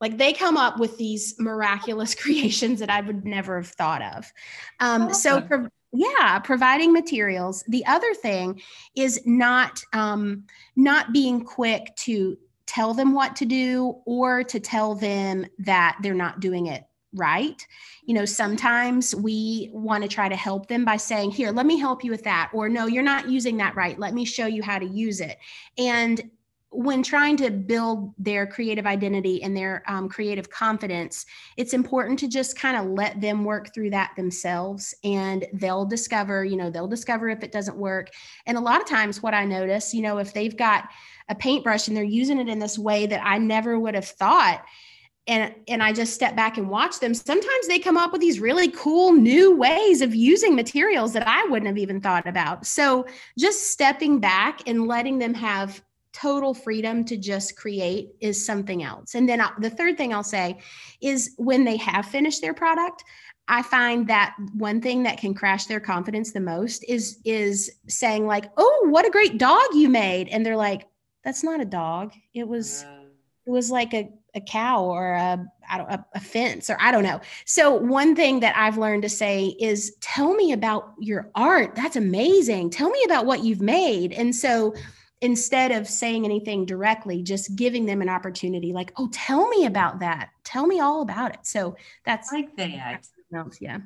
like 0.00 0.18
they 0.18 0.32
come 0.32 0.56
up 0.56 0.78
with 0.78 0.98
these 0.98 1.36
miraculous 1.38 2.14
creations 2.22 2.80
that 2.80 2.90
I 2.90 3.00
would 3.00 3.24
never 3.24 3.56
have 3.58 3.68
thought 3.68 4.02
of. 4.02 4.32
Um, 4.80 5.14
so, 5.14 5.40
pro- 5.40 5.68
yeah, 5.92 6.38
providing 6.40 6.92
materials. 6.92 7.64
The 7.68 7.86
other 7.86 8.12
thing 8.14 8.60
is 8.94 9.20
not 9.24 9.80
um, 9.92 10.44
not 10.74 11.12
being 11.12 11.44
quick 11.44 11.94
to 11.96 12.36
tell 12.66 12.92
them 12.92 13.14
what 13.14 13.36
to 13.36 13.46
do 13.46 14.02
or 14.04 14.42
to 14.44 14.60
tell 14.60 14.94
them 14.96 15.46
that 15.60 15.98
they're 16.02 16.14
not 16.14 16.40
doing 16.40 16.66
it 16.66 16.84
right. 17.16 17.66
You 18.04 18.14
know, 18.14 18.24
sometimes 18.24 19.14
we 19.14 19.70
want 19.72 20.02
to 20.02 20.08
try 20.08 20.28
to 20.28 20.36
help 20.36 20.68
them 20.68 20.84
by 20.84 20.96
saying, 20.96 21.32
Here, 21.32 21.50
let 21.50 21.66
me 21.66 21.78
help 21.78 22.04
you 22.04 22.10
with 22.10 22.24
that. 22.24 22.50
Or, 22.52 22.68
No, 22.68 22.86
you're 22.86 23.02
not 23.02 23.28
using 23.28 23.56
that 23.58 23.74
right. 23.74 23.98
Let 23.98 24.14
me 24.14 24.24
show 24.24 24.46
you 24.46 24.62
how 24.62 24.78
to 24.78 24.86
use 24.86 25.20
it. 25.20 25.38
And 25.78 26.30
when 26.76 27.02
trying 27.02 27.36
to 27.38 27.50
build 27.50 28.12
their 28.18 28.46
creative 28.46 28.86
identity 28.86 29.42
and 29.42 29.56
their 29.56 29.82
um, 29.86 30.08
creative 30.08 30.50
confidence, 30.50 31.24
it's 31.56 31.72
important 31.72 32.18
to 32.18 32.28
just 32.28 32.58
kind 32.58 32.76
of 32.76 32.92
let 32.92 33.18
them 33.20 33.44
work 33.44 33.72
through 33.72 33.88
that 33.88 34.12
themselves 34.16 34.94
and 35.02 35.46
they'll 35.54 35.86
discover, 35.86 36.44
you 36.44 36.56
know, 36.56 36.68
they'll 36.68 36.86
discover 36.86 37.30
if 37.30 37.42
it 37.42 37.50
doesn't 37.52 37.78
work. 37.78 38.10
And 38.44 38.58
a 38.58 38.60
lot 38.60 38.80
of 38.80 38.86
times, 38.86 39.22
what 39.22 39.32
I 39.32 39.46
notice, 39.46 39.94
you 39.94 40.02
know, 40.02 40.18
if 40.18 40.34
they've 40.34 40.56
got 40.56 40.88
a 41.28 41.34
paintbrush 41.34 41.88
and 41.88 41.96
they're 41.96 42.04
using 42.04 42.38
it 42.38 42.48
in 42.48 42.58
this 42.58 42.78
way 42.78 43.06
that 43.06 43.24
I 43.24 43.38
never 43.38 43.78
would 43.78 43.94
have 43.94 44.08
thought, 44.08 44.64
and 45.26 45.54
and 45.66 45.82
I 45.82 45.92
just 45.92 46.14
step 46.14 46.36
back 46.36 46.56
and 46.56 46.68
watch 46.68 47.00
them. 47.00 47.12
Sometimes 47.12 47.68
they 47.68 47.78
come 47.78 47.96
up 47.96 48.12
with 48.12 48.20
these 48.20 48.40
really 48.40 48.68
cool 48.68 49.12
new 49.12 49.56
ways 49.56 50.00
of 50.00 50.14
using 50.14 50.54
materials 50.54 51.12
that 51.14 51.26
I 51.26 51.44
wouldn't 51.46 51.66
have 51.66 51.78
even 51.78 52.00
thought 52.00 52.26
about. 52.26 52.66
So 52.66 53.06
just 53.38 53.70
stepping 53.70 54.20
back 54.20 54.68
and 54.68 54.86
letting 54.86 55.18
them 55.18 55.34
have 55.34 55.82
total 56.12 56.54
freedom 56.54 57.04
to 57.04 57.16
just 57.16 57.56
create 57.56 58.10
is 58.20 58.44
something 58.44 58.82
else. 58.82 59.14
And 59.14 59.28
then 59.28 59.40
I, 59.40 59.50
the 59.58 59.68
third 59.68 59.98
thing 59.98 60.14
I'll 60.14 60.22
say 60.22 60.58
is 61.02 61.34
when 61.36 61.64
they 61.64 61.76
have 61.76 62.06
finished 62.06 62.40
their 62.40 62.54
product, 62.54 63.04
I 63.48 63.62
find 63.62 64.08
that 64.08 64.34
one 64.54 64.80
thing 64.80 65.02
that 65.02 65.18
can 65.18 65.34
crash 65.34 65.66
their 65.66 65.78
confidence 65.80 66.32
the 66.32 66.40
most 66.40 66.84
is 66.88 67.18
is 67.24 67.70
saying 67.88 68.26
like, 68.26 68.50
"Oh, 68.56 68.86
what 68.88 69.06
a 69.06 69.10
great 69.10 69.38
dog 69.38 69.66
you 69.74 69.88
made," 69.88 70.28
and 70.28 70.44
they're 70.44 70.56
like, 70.56 70.88
"That's 71.24 71.44
not 71.44 71.60
a 71.60 71.64
dog. 71.64 72.12
It 72.34 72.46
was 72.46 72.84
it 73.46 73.50
was 73.50 73.70
like 73.70 73.94
a 73.94 74.10
a 74.36 74.40
cow 74.40 74.84
or 74.84 75.14
a, 75.14 75.44
a, 75.72 76.04
a 76.14 76.20
fence 76.20 76.70
or 76.70 76.76
I 76.80 76.92
don't 76.92 77.02
know. 77.02 77.20
So 77.46 77.74
one 77.74 78.14
thing 78.14 78.40
that 78.40 78.56
I've 78.56 78.78
learned 78.78 79.02
to 79.02 79.08
say 79.08 79.56
is 79.58 79.96
tell 80.00 80.34
me 80.34 80.52
about 80.52 80.92
your 81.00 81.30
art. 81.34 81.74
That's 81.74 81.96
amazing. 81.96 82.70
Tell 82.70 82.90
me 82.90 83.02
about 83.06 83.26
what 83.26 83.42
you've 83.42 83.62
made. 83.62 84.12
And 84.12 84.34
so 84.34 84.74
instead 85.22 85.72
of 85.72 85.88
saying 85.88 86.24
anything 86.24 86.66
directly, 86.66 87.22
just 87.22 87.56
giving 87.56 87.86
them 87.86 88.02
an 88.02 88.08
opportunity 88.08 88.72
like, 88.72 88.92
oh, 88.96 89.08
tell 89.12 89.48
me 89.48 89.66
about 89.66 89.98
that. 90.00 90.28
Tell 90.44 90.66
me 90.66 90.78
all 90.78 91.02
about 91.02 91.32
it. 91.32 91.40
So 91.42 91.76
that's 92.04 92.30
like 92.30 92.54
that. 92.56 92.68
Yeah. 93.60 93.78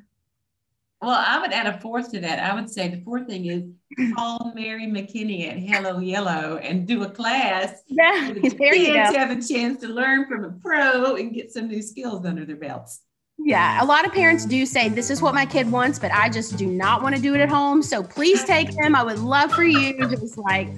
Well, 1.01 1.15
I 1.17 1.39
would 1.39 1.51
add 1.51 1.65
a 1.65 1.79
fourth 1.79 2.11
to 2.11 2.19
that. 2.19 2.39
I 2.39 2.53
would 2.53 2.69
say 2.69 2.87
the 2.87 3.01
fourth 3.01 3.25
thing 3.25 3.45
is 3.45 3.63
call 4.15 4.51
Mary 4.53 4.85
McKinney 4.85 5.49
at 5.49 5.57
Hello 5.57 5.99
Yellow 5.99 6.57
and 6.57 6.87
do 6.87 7.03
a 7.03 7.09
class. 7.09 7.81
Yeah, 7.87 8.31
the 8.33 8.49
there 8.59 8.75
you 8.75 8.93
go. 8.93 9.13
have 9.17 9.31
a 9.31 9.41
chance 9.41 9.81
to 9.81 9.87
learn 9.87 10.27
from 10.27 10.45
a 10.45 10.51
pro 10.51 11.15
and 11.15 11.33
get 11.33 11.51
some 11.51 11.67
new 11.67 11.81
skills 11.81 12.25
under 12.25 12.45
their 12.45 12.55
belts. 12.55 13.01
Yeah, 13.37 13.83
a 13.83 13.85
lot 13.85 14.05
of 14.05 14.13
parents 14.13 14.45
do 14.45 14.65
say 14.65 14.87
this 14.87 15.09
is 15.09 15.21
what 15.21 15.33
my 15.33 15.45
kid 15.45 15.69
wants, 15.71 15.97
but 15.99 16.11
I 16.11 16.29
just 16.29 16.57
do 16.57 16.67
not 16.67 17.01
want 17.01 17.15
to 17.15 17.21
do 17.21 17.33
it 17.33 17.41
at 17.41 17.49
home. 17.49 17.81
So 17.81 18.03
please 18.03 18.43
take 18.43 18.69
them. 18.77 18.95
I 18.95 19.03
would 19.03 19.19
love 19.19 19.51
for 19.51 19.63
you 19.63 19.97
to 19.97 20.07
just 20.15 20.37
like 20.37 20.69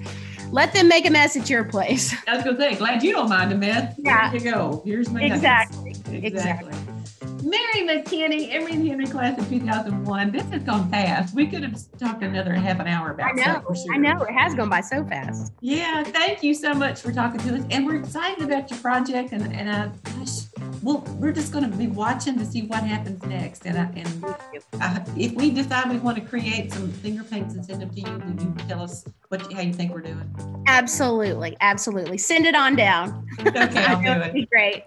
let 0.50 0.72
them 0.72 0.88
make 0.88 1.06
a 1.06 1.10
mess 1.10 1.36
at 1.36 1.48
your 1.50 1.64
place. 1.64 2.14
That's 2.26 2.42
gonna 2.44 2.58
say, 2.58 2.74
glad 2.74 3.02
you 3.02 3.12
don't 3.12 3.28
mind 3.28 3.52
a 3.52 3.56
mess. 3.56 3.94
Yeah. 3.98 4.30
Here 4.30 4.40
you 4.40 4.50
go. 4.50 4.82
Here's 4.84 5.10
my 5.10 5.22
exactly. 5.22 5.90
exactly. 5.90 6.26
exactly. 6.26 6.93
Mary 7.44 7.86
McKinney, 7.86 8.54
Emory 8.54 8.88
Henry 8.88 9.06
class 9.06 9.38
of 9.38 9.48
2001. 9.50 10.32
This 10.32 10.44
has 10.44 10.62
gone 10.62 10.90
fast. 10.90 11.34
We 11.34 11.46
could 11.46 11.62
have 11.62 11.78
talked 11.98 12.22
another 12.22 12.54
half 12.54 12.80
an 12.80 12.86
hour 12.86 13.10
about 13.10 13.30
I 13.30 13.32
know, 13.32 13.74
sure. 13.74 13.94
I 13.94 13.98
know. 13.98 14.22
It 14.22 14.32
has 14.32 14.54
gone 14.54 14.70
by 14.70 14.80
so 14.80 15.04
fast. 15.04 15.52
Yeah. 15.60 16.02
Thank 16.04 16.42
you 16.42 16.54
so 16.54 16.72
much 16.72 17.02
for 17.02 17.12
talking 17.12 17.40
to 17.40 17.56
us. 17.56 17.64
And 17.70 17.86
we're 17.86 17.96
excited 17.96 18.44
about 18.44 18.70
your 18.70 18.80
project. 18.80 19.32
And, 19.32 19.52
and 19.52 19.68
uh, 19.68 19.88
gosh, 20.04 20.44
well, 20.82 21.00
we're 21.18 21.32
just 21.32 21.52
going 21.52 21.70
to 21.70 21.76
be 21.76 21.86
watching 21.86 22.38
to 22.38 22.46
see 22.46 22.62
what 22.62 22.82
happens 22.82 23.22
next. 23.24 23.66
And, 23.66 23.78
I, 23.78 23.90
and 23.94 24.36
I, 24.80 25.04
if 25.16 25.32
we 25.32 25.50
decide 25.50 25.90
we 25.90 25.98
want 25.98 26.16
to 26.16 26.24
create 26.24 26.72
some 26.72 26.90
finger 26.92 27.24
paints 27.24 27.54
and 27.54 27.64
send 27.64 27.82
them 27.82 27.90
to 27.90 28.00
you, 28.00 28.06
will 28.06 28.42
you 28.42 28.54
tell 28.68 28.82
us 28.82 29.04
what 29.28 29.52
how 29.52 29.60
you 29.60 29.72
think 29.72 29.92
we're 29.92 30.00
doing? 30.00 30.64
Absolutely. 30.66 31.56
Absolutely. 31.60 32.18
Send 32.18 32.46
it 32.46 32.54
on 32.54 32.76
down. 32.76 33.26
Okay, 33.40 33.84
I'll 33.84 34.00
do 34.00 34.38
it. 34.38 34.50
Great. 34.50 34.84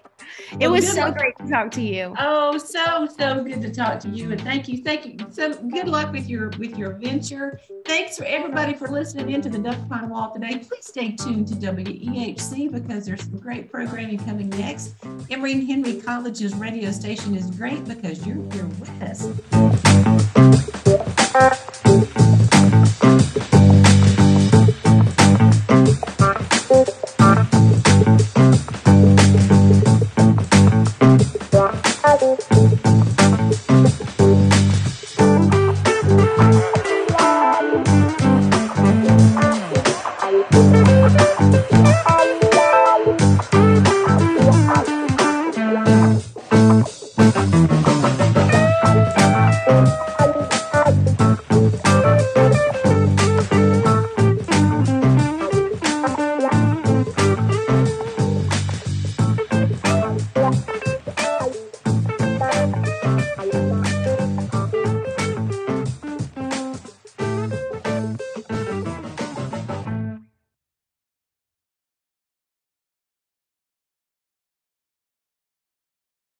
It 0.53 0.59
well, 0.61 0.71
was 0.71 0.91
so 0.91 1.01
luck. 1.01 1.17
great 1.17 1.37
to 1.37 1.47
talk 1.47 1.71
to 1.71 1.81
you. 1.81 2.13
Oh, 2.17 2.57
so 2.57 3.07
so 3.07 3.43
good 3.43 3.61
to 3.61 3.73
talk 3.73 3.99
to 4.01 4.09
you, 4.09 4.31
and 4.31 4.41
thank 4.41 4.67
you, 4.67 4.83
thank 4.83 5.05
you. 5.05 5.17
So 5.29 5.53
good 5.53 5.87
luck 5.87 6.11
with 6.11 6.27
your 6.27 6.49
with 6.59 6.77
your 6.77 6.93
venture. 6.93 7.59
Thanks 7.85 8.17
for 8.17 8.23
everybody 8.25 8.73
for 8.73 8.87
listening 8.87 9.29
into 9.31 9.49
the 9.49 9.59
Duck 9.59 9.77
Pond 9.89 10.09
Wall 10.09 10.33
today. 10.33 10.59
Please 10.59 10.85
stay 10.87 11.11
tuned 11.11 11.47
to 11.49 11.55
WEHC 11.55 12.71
because 12.71 13.05
there's 13.05 13.23
some 13.23 13.37
great 13.37 13.71
programming 13.71 14.19
coming 14.19 14.49
next. 14.49 14.95
Emory 15.29 15.53
and 15.53 15.67
Henry 15.67 16.01
College's 16.01 16.55
radio 16.55 16.91
station 16.91 17.35
is 17.35 17.49
great 17.51 17.83
because 17.85 18.25
you're 18.25 18.43
here 18.51 18.65
with 18.65 19.01
us. 19.01 19.27